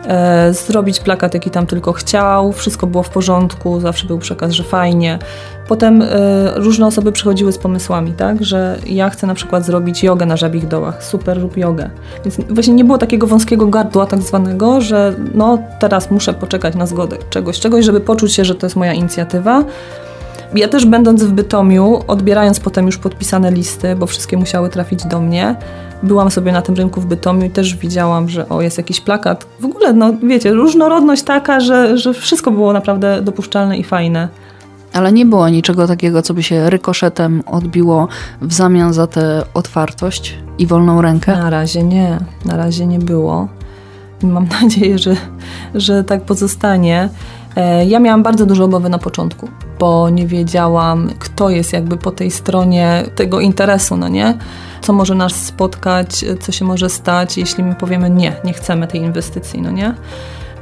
e, 0.08 0.54
zrobić 0.54 1.00
plakat, 1.00 1.34
jaki 1.34 1.50
tam 1.50 1.68
tylko 1.68 1.94
chciał, 1.94 2.52
wszystko 2.52 2.88
było 2.88 3.04
w 3.04 3.10
porządku, 3.10 3.80
zawsze 3.80 4.08
był 4.08 4.20
przekaz, 4.20 4.52
że 4.52 4.64
fajnie. 4.64 5.20
Potem 5.68 6.02
e, 6.02 6.08
różne 6.56 6.88
osoby 6.88 7.12
przychodziły 7.12 7.52
z 7.52 7.58
pomysłami, 7.58 8.14
tak, 8.14 8.44
że 8.44 8.78
ja 8.86 9.10
chcę 9.10 9.28
na 9.28 9.34
przykład 9.34 9.66
zrobić 9.66 10.04
jogę 10.04 10.26
na 10.26 10.38
żabich 10.38 10.68
dołach, 10.68 11.04
super, 11.04 11.42
rób 11.42 11.58
jogę. 11.58 11.90
Więc 12.26 12.38
właśnie 12.50 12.74
nie 12.74 12.86
było 12.86 12.98
takiego 12.98 13.28
wąskiego 13.28 13.68
gardła 13.68 14.06
tak 14.06 14.22
zwanego, 14.22 14.82
że 14.82 15.14
no 15.34 15.58
teraz 15.80 16.12
muszę 16.12 16.34
poczekać 16.34 16.76
na 16.76 16.86
zgodę 16.86 17.18
czegoś, 17.30 17.60
czegoś, 17.60 17.86
żeby 17.86 18.00
poczuć 18.00 18.34
się, 18.34 18.46
że 18.46 18.56
to 18.56 18.66
jest 18.66 18.76
moja 18.76 18.94
inicjatywa. 18.94 19.64
Ja 20.56 20.68
też 20.68 20.86
będąc 20.86 21.24
w 21.24 21.32
Bytomiu, 21.32 22.00
odbierając 22.08 22.60
potem 22.60 22.86
już 22.86 22.98
podpisane 22.98 23.52
listy, 23.52 23.96
bo 23.96 24.06
wszystkie 24.06 24.38
musiały 24.38 24.70
trafić 24.70 25.06
do 25.06 25.22
mnie, 25.22 25.56
byłam 26.04 26.32
sobie 26.32 26.52
na 26.52 26.62
tym 26.62 26.76
rynku 26.76 27.02
w 27.02 27.06
Bytomiu 27.06 27.46
i 27.46 27.50
też 27.50 27.76
widziałam, 27.76 28.30
że 28.30 28.50
o, 28.50 28.62
jest 28.62 28.78
jakiś 28.78 29.02
plakat. 29.02 29.48
W 29.60 29.66
ogóle, 29.66 29.94
no 29.94 30.14
wiecie, 30.24 30.54
różnorodność 30.54 31.24
taka, 31.24 31.60
że, 31.60 31.98
że 31.98 32.14
wszystko 32.14 32.52
było 32.52 32.74
naprawdę 32.74 33.22
dopuszczalne 33.22 33.78
i 33.78 33.84
fajne. 33.84 34.28
Ale 34.94 35.12
nie 35.12 35.26
było 35.26 35.50
niczego 35.50 35.88
takiego, 35.88 36.22
co 36.22 36.34
by 36.34 36.44
się 36.44 36.70
rykoszetem 36.70 37.44
odbiło 37.46 38.08
w 38.42 38.54
zamian 38.54 38.94
za 38.94 39.08
tę 39.08 39.44
otwartość 39.54 40.38
i 40.58 40.68
wolną 40.68 41.02
rękę? 41.02 41.38
Na 41.38 41.50
razie 41.50 41.84
nie. 41.84 42.18
Na 42.46 42.58
razie 42.58 42.86
nie 42.86 43.00
było. 43.00 43.48
Mam 44.24 44.48
nadzieję, 44.62 44.98
że, 44.98 45.16
że 45.76 46.04
tak 46.04 46.22
pozostanie. 46.22 47.10
E, 47.56 47.86
ja 47.86 48.00
miałam 48.00 48.24
bardzo 48.24 48.46
dużo 48.46 48.64
obawy 48.64 48.90
na 48.90 49.00
początku, 49.00 49.50
bo 49.80 50.10
nie 50.10 50.28
wiedziałam, 50.28 51.10
kto 51.20 51.50
jest 51.50 51.74
jakby 51.74 51.98
po 51.98 52.12
tej 52.12 52.32
stronie 52.32 53.04
tego 53.16 53.40
interesu, 53.40 53.98
no 53.98 54.08
nie? 54.08 54.38
Co 54.82 54.94
może 54.94 55.16
nas 55.16 55.34
spotkać, 55.34 56.26
co 56.40 56.52
się 56.52 56.66
może 56.66 56.90
stać, 56.90 57.38
jeśli 57.38 57.64
my 57.64 57.76
powiemy 57.76 58.10
nie, 58.10 58.36
nie 58.44 58.54
chcemy 58.54 58.88
tej 58.88 59.02
inwestycji, 59.02 59.62
no 59.62 59.72
nie? 59.72 59.96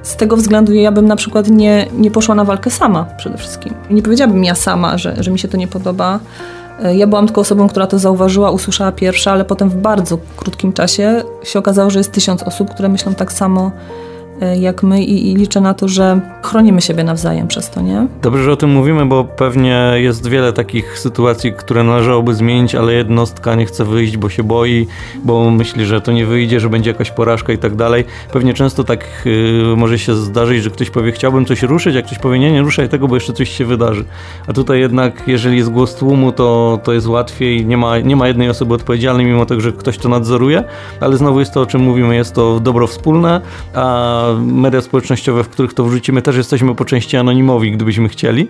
Z 0.04 0.16
tego 0.16 0.38
względu 0.38 0.74
ja 0.74 0.92
bym 0.92 1.08
na 1.08 1.16
przykład 1.16 1.48
nie, 1.48 1.88
nie 1.94 2.12
poszła 2.12 2.36
na 2.36 2.44
walkę 2.44 2.70
sama 2.70 3.06
przede 3.18 3.38
wszystkim. 3.38 3.74
Nie 3.90 4.02
powiedziałabym 4.02 4.44
ja 4.44 4.56
sama, 4.56 4.98
że, 4.98 5.24
że 5.24 5.32
mi 5.32 5.40
się 5.40 5.48
to 5.48 5.58
nie 5.58 5.68
podoba. 5.68 6.20
E, 6.84 6.96
ja 6.96 7.08
byłam 7.08 7.26
tylko 7.26 7.42
osobą, 7.42 7.70
która 7.70 7.88
to 7.88 8.00
zauważyła, 8.00 8.52
usłyszała 8.52 8.92
pierwsza, 8.92 9.32
ale 9.32 9.46
potem 9.46 9.70
w 9.70 9.76
bardzo 9.76 10.18
krótkim 10.38 10.74
czasie 10.74 11.24
się 11.44 11.60
okazało, 11.60 11.90
że 11.90 12.00
jest 12.00 12.12
tysiąc 12.12 12.44
osób, 12.44 12.70
które 12.70 12.90
myślą 12.90 13.14
tak 13.14 13.32
samo 13.32 13.72
jak 14.60 14.84
my 14.84 15.04
i, 15.04 15.32
i, 15.32 15.36
liczę 15.36 15.62
na 15.62 15.74
to, 15.74 15.88
że 15.88 16.20
chronimy 16.44 16.82
siebie 16.82 17.04
nawzajem 17.04 17.48
przez 17.48 17.70
to, 17.70 17.82
nie? 17.82 18.08
Dobrze, 18.22 18.44
że 18.44 18.52
o 18.52 18.56
tym 18.56 18.70
mówimy, 18.70 19.06
bo 19.06 19.24
pewnie 19.24 19.92
jest 19.96 20.28
wiele 20.28 20.54
takich 20.54 21.00
sytuacji, 21.00 21.54
które 21.54 21.84
należałoby 21.84 22.36
zmienić, 22.36 22.76
ale 22.76 22.94
jednostka 22.94 23.56
nie 23.56 23.66
chce 23.66 23.86
wyjść, 23.86 24.18
bo 24.18 24.30
się 24.30 24.44
boi, 24.44 24.88
bo 25.24 25.52
myśli, 25.52 25.86
że 25.86 26.02
to 26.02 26.12
nie 26.12 26.26
wyjdzie, 26.26 26.60
że 26.60 26.70
będzie 26.70 26.92
jakaś 26.92 27.12
porażka 27.12 27.54
i 27.54 27.58
tak 27.58 27.76
dalej. 27.76 28.06
Pewnie 28.34 28.54
często 28.54 28.84
tak 28.84 29.06
y, 29.26 29.64
może 29.78 30.00
się 30.00 30.16
zdarzyć, 30.16 30.64
że 30.64 30.70
ktoś 30.70 30.90
powie, 30.90 31.12
chciałbym 31.12 31.46
coś 31.46 31.64
ruszyć, 31.64 31.96
jak 31.96 32.06
ktoś 32.06 32.20
powie, 32.20 32.40
nie, 32.40 32.52
nie 32.52 32.62
ruszaj 32.62 32.90
tego, 32.90 33.08
bo 33.08 33.16
jeszcze 33.16 33.34
coś 33.34 33.50
się 33.50 33.66
wydarzy. 33.66 34.04
A 34.48 34.54
tutaj 34.54 34.80
jednak, 34.80 35.24
jeżeli 35.28 35.58
jest 35.58 35.70
głos 35.70 35.96
tłumu, 35.96 36.32
to, 36.32 36.80
to 36.84 36.94
jest 36.94 37.08
łatwiej, 37.08 37.66
nie 37.66 37.78
ma, 37.78 38.00
nie 38.00 38.16
ma 38.16 38.28
jednej 38.28 38.50
osoby 38.50 38.74
odpowiedzialnej, 38.74 39.26
mimo 39.26 39.46
tego, 39.46 39.62
że 39.62 39.72
ktoś 39.72 39.98
to 39.98 40.10
nadzoruje, 40.10 40.64
ale 41.00 41.18
znowu 41.18 41.40
jest 41.40 41.54
to, 41.54 41.62
o 41.62 41.66
czym 41.66 41.82
mówimy, 41.82 42.16
jest 42.16 42.36
to 42.36 42.60
dobro 42.60 42.88
wspólne, 42.88 43.42
a 43.74 44.29
media 44.36 44.82
społecznościowe, 44.82 45.44
w 45.44 45.50
których 45.50 45.74
to 45.74 45.84
wrzucimy, 45.84 46.22
też 46.22 46.38
jesteśmy 46.38 46.76
po 46.76 46.86
części 46.86 47.18
anonimowi, 47.18 47.72
gdybyśmy 47.72 48.10
chcieli. 48.10 48.48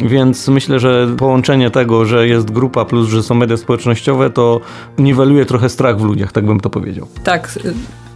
Więc 0.00 0.48
myślę, 0.48 0.80
że 0.80 1.08
połączenie 1.18 1.70
tego, 1.70 2.04
że 2.04 2.28
jest 2.28 2.50
grupa 2.50 2.84
plus, 2.84 3.08
że 3.08 3.22
są 3.22 3.34
media 3.34 3.56
społecznościowe, 3.56 4.30
to 4.30 4.60
niweluje 4.98 5.46
trochę 5.46 5.68
strach 5.68 5.98
w 5.98 6.04
ludziach, 6.04 6.32
tak 6.32 6.46
bym 6.46 6.60
to 6.60 6.70
powiedział. 6.70 7.06
Tak. 7.24 7.58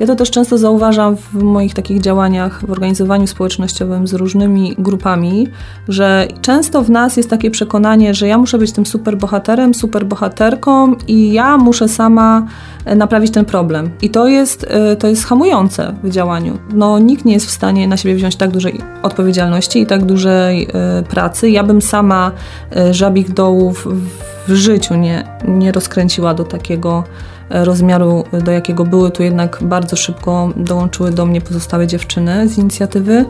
Ja 0.00 0.06
to 0.06 0.14
też 0.14 0.30
często 0.30 0.58
zauważam 0.58 1.16
w 1.16 1.42
moich 1.42 1.74
takich 1.74 2.00
działaniach 2.00 2.66
w 2.66 2.70
organizowaniu 2.70 3.26
społecznościowym 3.26 4.06
z 4.06 4.12
różnymi 4.14 4.74
grupami, 4.78 5.48
że 5.88 6.28
często 6.40 6.82
w 6.82 6.90
nas 6.90 7.16
jest 7.16 7.30
takie 7.30 7.50
przekonanie, 7.50 8.14
że 8.14 8.28
ja 8.28 8.38
muszę 8.38 8.58
być 8.58 8.72
tym 8.72 8.86
super 8.86 9.16
bohaterem, 9.16 9.74
super 9.74 10.06
bohaterką 10.06 10.94
i 11.08 11.32
ja 11.32 11.58
muszę 11.58 11.88
sama 11.88 12.46
e, 12.84 12.96
naprawić 12.96 13.30
ten 13.30 13.44
problem. 13.44 13.90
I 14.02 14.10
to 14.10 14.28
jest, 14.28 14.66
e, 14.68 14.96
to 14.96 15.08
jest 15.08 15.24
hamujące 15.24 15.94
w 16.02 16.10
działaniu. 16.10 16.58
No, 16.72 16.98
nikt 16.98 17.24
nie 17.24 17.32
jest 17.32 17.46
w 17.46 17.50
stanie 17.50 17.88
na 17.88 17.96
siebie 17.96 18.14
wziąć 18.14 18.36
tak 18.36 18.50
dużej 18.50 18.80
odpowiedzialności 19.02 19.80
i 19.80 19.86
tak 19.86 20.04
dużej 20.04 20.68
e, 20.72 21.02
pracy. 21.02 21.50
Ja 21.50 21.64
bym 21.64 21.82
sama 21.82 22.32
żabich 22.90 23.32
dołów 23.32 23.88
w 24.48 24.54
życiu 24.54 24.94
nie, 24.94 25.24
nie 25.48 25.72
rozkręciła 25.72 26.34
do 26.34 26.44
takiego 26.44 27.04
rozmiaru, 27.52 28.24
do 28.44 28.52
jakiego 28.52 28.84
były. 28.84 29.10
Tu 29.10 29.22
jednak 29.22 29.58
bardzo 29.62 29.96
szybko 29.96 30.50
dołączyły 30.56 31.10
do 31.10 31.26
mnie 31.26 31.40
pozostałe 31.40 31.86
dziewczyny 31.86 32.48
z 32.48 32.58
inicjatywy. 32.58 33.24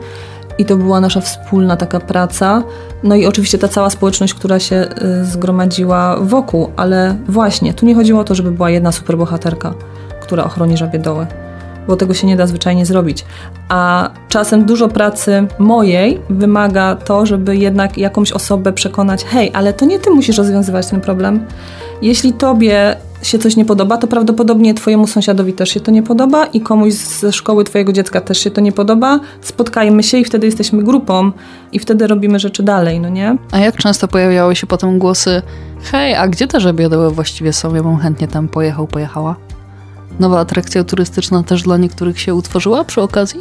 I 0.59 0.65
to 0.65 0.77
była 0.77 1.01
nasza 1.01 1.21
wspólna 1.21 1.77
taka 1.77 2.01
praca. 2.01 2.63
No 3.03 3.15
i 3.15 3.27
oczywiście 3.27 3.59
ta 3.59 3.69
cała 3.69 3.91
społeczność, 3.91 4.35
która 4.35 4.59
się 4.59 4.89
y, 5.21 5.25
zgromadziła 5.25 6.17
wokół, 6.21 6.71
ale 6.77 7.17
właśnie, 7.29 7.75
tu 7.75 7.87
nie 7.87 7.95
chodziło 7.95 8.21
o 8.21 8.25
to, 8.25 8.35
żeby 8.35 8.51
była 8.51 8.71
jedna 8.71 8.93
superbohaterka, 8.93 9.75
która 10.23 10.45
ochroni 10.45 10.77
żabie 10.77 10.99
doły, 10.99 11.27
bo 11.89 11.97
tego 11.97 12.15
się 12.15 12.27
nie 12.27 12.37
da 12.37 12.47
zwyczajnie 12.47 12.87
zrobić. 12.87 13.25
A 13.69 14.11
czasem 14.29 14.65
dużo 14.65 14.89
pracy 14.89 15.47
mojej 15.59 16.21
wymaga 16.31 16.97
to, 16.97 17.27
żeby 17.27 17.57
jednak 17.57 17.99
jakąś 17.99 18.33
osobę 18.33 18.73
przekonać, 18.73 19.25
hej, 19.25 19.51
ale 19.55 19.73
to 19.73 19.85
nie 19.85 19.99
ty 19.99 20.11
musisz 20.11 20.39
rozwiązywać 20.39 20.87
ten 20.87 21.01
problem. 21.01 21.47
Jeśli 22.03 22.33
tobie 22.33 22.97
się 23.23 23.39
coś 23.39 23.57
nie 23.57 23.65
podoba, 23.65 23.99
to 23.99 24.07
prawdopodobnie 24.07 24.75
twojemu 24.75 25.07
sąsiadowi 25.07 25.53
też 25.53 25.71
się 25.71 25.81
to 25.81 25.91
nie 25.91 26.03
podoba 26.03 26.47
i 26.47 26.61
komuś 26.61 26.93
ze 26.93 27.33
szkoły 27.33 27.65
twojego 27.65 27.93
dziecka 27.93 28.21
też 28.21 28.39
się 28.39 28.51
to 28.51 28.61
nie 28.61 28.73
podoba. 28.73 29.21
Spotkajmy 29.41 30.03
się 30.03 30.19
i 30.19 30.25
wtedy 30.25 30.47
jesteśmy 30.47 30.83
grupą 30.83 31.33
i 31.73 31.79
wtedy 31.79 32.07
robimy 32.07 32.39
rzeczy 32.39 32.63
dalej, 32.63 33.01
no 33.01 33.09
nie? 33.09 33.37
A 33.53 33.59
jak 33.59 33.77
często 33.77 34.09
pojawiały 34.09 34.57
się 34.57 34.67
potem 34.67 34.99
głosy 34.99 35.43
hej, 35.83 36.15
a 36.15 36.29
gdzie 36.29 36.47
te 36.47 36.61
żebiodoły 36.61 37.11
właściwie 37.11 37.53
są? 37.53 37.75
Ja 37.75 37.83
bym 37.83 37.97
chętnie 37.97 38.29
tam 38.29 38.49
pojechał, 38.49 38.87
pojechała. 38.87 39.37
Nowa 40.21 40.41
atrakcja 40.41 40.85
turystyczna 40.85 41.43
też 41.43 41.63
dla 41.63 41.77
niektórych 41.77 42.21
się 42.21 42.35
utworzyła 42.35 42.85
przy 42.85 43.01
okazji? 43.01 43.41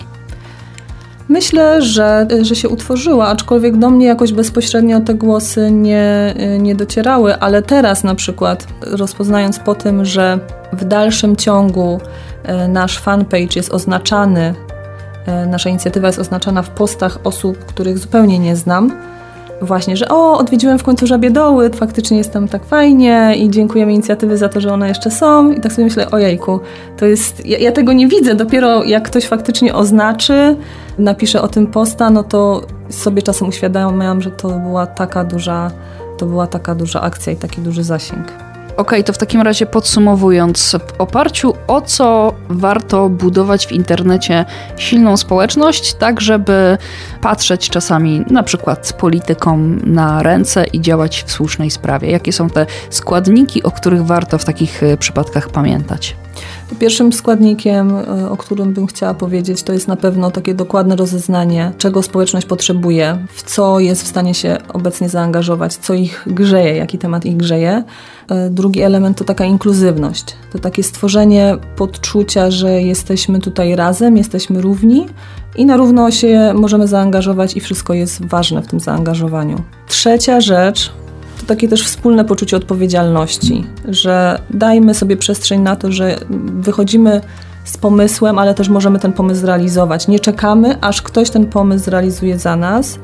Myślę, 1.32 1.82
że, 1.82 2.28
że 2.42 2.56
się 2.56 2.70
utworzyła, 2.70 3.28
aczkolwiek 3.28 3.78
do 3.78 3.90
mnie 3.90 4.06
jakoś 4.06 4.34
bezpośrednio 4.34 5.00
te 5.00 5.14
głosy 5.14 5.72
nie, 5.72 6.36
nie 6.60 6.76
docierały, 6.76 7.36
ale 7.36 7.62
teraz 7.62 8.04
na 8.04 8.16
przykład 8.16 8.68
rozpoznając 8.82 9.60
po 9.60 9.76
tym, 9.76 10.06
że 10.06 10.40
w 10.74 10.86
dalszym 10.86 11.36
ciągu 11.36 12.02
e, 12.44 12.68
nasz 12.68 13.00
fanpage 13.00 13.56
jest 13.56 13.74
oznaczany, 13.74 14.54
e, 15.26 15.46
nasza 15.46 15.70
inicjatywa 15.70 16.08
jest 16.08 16.20
oznaczana 16.20 16.62
w 16.62 16.70
postach 16.70 17.20
osób, 17.24 17.58
których 17.58 17.98
zupełnie 17.98 18.40
nie 18.40 18.56
znam, 18.56 18.92
właśnie, 19.62 19.98
że 19.98 20.10
o, 20.10 20.38
odwiedziłem 20.38 20.80
w 20.80 20.84
końcu 20.84 21.08
Żabie 21.08 21.32
Doły, 21.32 21.70
faktycznie 21.70 22.18
jest 22.18 22.34
tam 22.34 22.48
tak 22.48 22.66
fajnie 22.66 23.34
i 23.38 23.50
dziękujemy 23.50 23.94
inicjatywy 23.94 24.38
za 24.38 24.50
to, 24.50 24.62
że 24.62 24.74
one 24.74 24.88
jeszcze 24.88 25.12
są. 25.12 25.52
I 25.52 25.62
tak 25.62 25.74
sobie 25.74 25.86
myślę, 25.86 26.12
ojejku, 26.12 26.60
to 26.98 27.06
jest, 27.06 27.46
ja, 27.46 27.58
ja 27.58 27.72
tego 27.72 27.94
nie 27.94 28.08
widzę, 28.08 28.36
dopiero 28.36 28.84
jak 28.84 29.04
ktoś 29.04 29.26
faktycznie 29.26 29.76
oznaczy, 29.76 30.56
napisze 30.98 31.42
o 31.42 31.48
tym 31.48 31.68
posta, 31.68 32.10
no 32.10 32.24
to 32.24 32.62
sobie 32.90 33.22
czasem 33.22 33.48
uświadamiam, 33.48 34.22
że 34.22 34.32
to 34.32 34.50
była 34.50 34.88
taka 34.88 35.24
duża, 35.24 35.72
to 36.18 36.26
była 36.26 36.48
taka 36.48 36.76
duża 36.76 37.02
akcja 37.02 37.34
i 37.34 37.36
taki 37.36 37.62
duży 37.62 37.84
zasięg. 37.84 38.51
Okay, 38.78 39.04
to 39.04 39.14
w 39.14 39.18
takim 39.18 39.42
razie 39.42 39.66
podsumowując, 39.66 40.76
w 40.88 41.02
oparciu 41.02 41.54
o 41.68 41.82
co 41.82 42.34
warto 42.50 43.10
budować 43.10 43.68
w 43.68 43.72
internecie 43.72 44.46
silną 44.78 45.18
społeczność, 45.18 45.94
tak 45.94 46.22
żeby 46.22 46.78
patrzeć 47.22 47.70
czasami 47.70 48.26
na 48.30 48.44
przykład 48.44 48.94
politykom 48.94 49.80
na 49.86 50.24
ręce 50.24 50.66
i 50.66 50.82
działać 50.82 51.24
w 51.24 51.32
słusznej 51.32 51.72
sprawie? 51.72 52.12
Jakie 52.12 52.34
są 52.34 52.50
te 52.50 52.66
składniki, 52.90 53.64
o 53.64 53.72
których 53.72 54.06
warto 54.06 54.38
w 54.38 54.46
takich 54.46 54.84
e, 54.84 54.98
przypadkach 54.98 55.50
pamiętać? 55.50 56.16
Pierwszym 56.80 57.14
składnikiem, 57.14 57.96
e, 57.96 58.30
o 58.30 58.38
którym 58.38 58.74
bym 58.74 58.88
chciała 58.88 59.14
powiedzieć, 59.14 59.64
to 59.64 59.74
jest 59.74 59.88
na 59.88 59.96
pewno 59.96 60.32
takie 60.32 60.54
dokładne 60.54 60.96
rozeznanie, 60.96 61.72
czego 61.78 62.04
społeczność 62.04 62.48
potrzebuje, 62.48 63.26
w 63.34 63.44
co 63.44 63.80
jest 63.80 64.04
w 64.04 64.08
stanie 64.08 64.34
się 64.34 64.58
obecnie 64.74 65.10
zaangażować, 65.10 65.76
co 65.76 65.94
ich 65.94 66.24
grzeje, 66.28 66.76
jaki 66.76 66.98
temat 66.98 67.26
ich 67.26 67.38
grzeje. 67.38 67.84
E, 68.30 68.50
drugi 68.50 68.82
element 68.82 69.18
to 69.18 69.24
taka 69.24 69.46
inkluzywność, 69.46 70.26
to 70.52 70.60
takie 70.60 70.84
stworzenie 70.84 71.58
podczucia, 71.76 72.52
że 72.52 72.82
jesteśmy 72.82 73.40
tutaj 73.40 73.76
razem, 73.76 74.18
jesteśmy 74.18 74.62
równi 74.62 75.08
i 75.56 75.66
na 75.66 75.78
równo 75.78 76.12
się 76.12 76.54
możemy 76.56 76.88
zaangażować 76.88 77.58
i 77.58 77.60
wszystko 77.60 77.94
jest 77.94 78.26
ważne 78.26 78.62
w 78.62 78.68
tym 78.68 78.80
zaangażowaniu. 78.80 79.62
Trzecia 79.88 80.42
rzecz 80.42 80.92
takie 81.52 81.68
też 81.68 81.84
wspólne 81.84 82.26
poczucie 82.26 82.58
odpowiedzialności, 82.58 83.66
że 83.88 84.40
dajmy 84.50 84.94
sobie 84.94 85.18
przestrzeń 85.18 85.62
na 85.62 85.76
to, 85.76 85.92
że 85.92 86.18
wychodzimy 86.60 87.22
z 87.64 87.78
pomysłem, 87.78 88.40
ale 88.40 88.54
też 88.54 88.70
możemy 88.70 89.00
ten 89.00 89.14
pomysł 89.14 89.42
zrealizować. 89.42 90.08
Nie 90.08 90.20
czekamy, 90.20 90.82
aż 90.82 91.02
ktoś 91.02 91.30
ten 91.30 91.46
pomysł 91.46 91.86
zrealizuje 91.86 92.40
za 92.40 92.56
nas, 92.56 93.00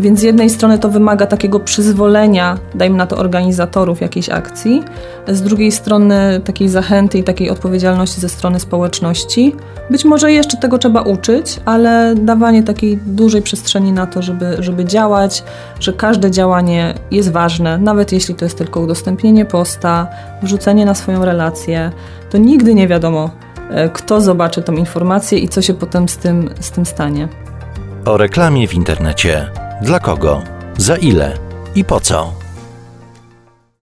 więc 0.00 0.20
z 0.20 0.22
jednej 0.22 0.50
strony 0.50 0.78
to 0.78 0.88
wymaga 0.88 1.26
takiego 1.26 1.60
przyzwolenia, 1.60 2.58
dajmy 2.74 2.96
na 2.96 3.06
to 3.06 3.16
organizatorów 3.16 4.00
jakiejś 4.00 4.28
akcji, 4.28 4.82
z 5.28 5.42
drugiej 5.42 5.72
strony 5.72 6.40
takiej 6.44 6.68
zachęty 6.68 7.18
i 7.18 7.22
takiej 7.24 7.50
odpowiedzialności 7.50 8.20
ze 8.20 8.28
strony 8.28 8.60
społeczności. 8.60 9.56
Być 9.90 10.04
może 10.04 10.32
jeszcze 10.32 10.56
tego 10.56 10.78
trzeba 10.78 11.02
uczyć, 11.02 11.60
ale 11.64 12.14
dawanie 12.14 12.62
takiej 12.62 12.96
dużej 12.96 13.42
przestrzeni 13.42 13.92
na 13.92 14.06
to, 14.06 14.22
żeby, 14.22 14.56
żeby 14.58 14.84
działać, 14.84 15.44
że 15.80 15.92
każde 15.92 16.30
działanie 16.30 16.94
jest 17.10 17.32
ważne, 17.32 17.78
nawet 17.78 18.12
jeśli 18.12 18.34
to 18.34 18.44
jest 18.44 18.58
tylko 18.58 18.80
udostępnienie 18.80 19.44
posta, 19.44 20.06
wrzucenie 20.42 20.86
na 20.86 20.94
swoją 20.94 21.24
relację, 21.24 21.92
to 22.30 22.38
nigdy 22.38 22.74
nie 22.74 22.88
wiadomo, 22.88 23.30
e, 23.70 23.88
kto 23.88 24.20
zobaczy 24.20 24.62
tą 24.62 24.72
informację 24.72 25.38
i 25.38 25.48
co 25.48 25.62
się 25.62 25.74
potem 25.74 26.08
z 26.08 26.16
tym, 26.16 26.50
z 26.60 26.70
tym 26.70 26.86
stanie. 26.86 27.28
O 28.04 28.16
reklamie 28.16 28.68
w 28.68 28.74
internecie. 28.74 29.50
Dla 29.82 30.00
kogo? 30.00 30.42
Za 30.76 30.96
ile? 30.96 31.38
I 31.74 31.84
po 31.84 32.00
co? 32.00 32.32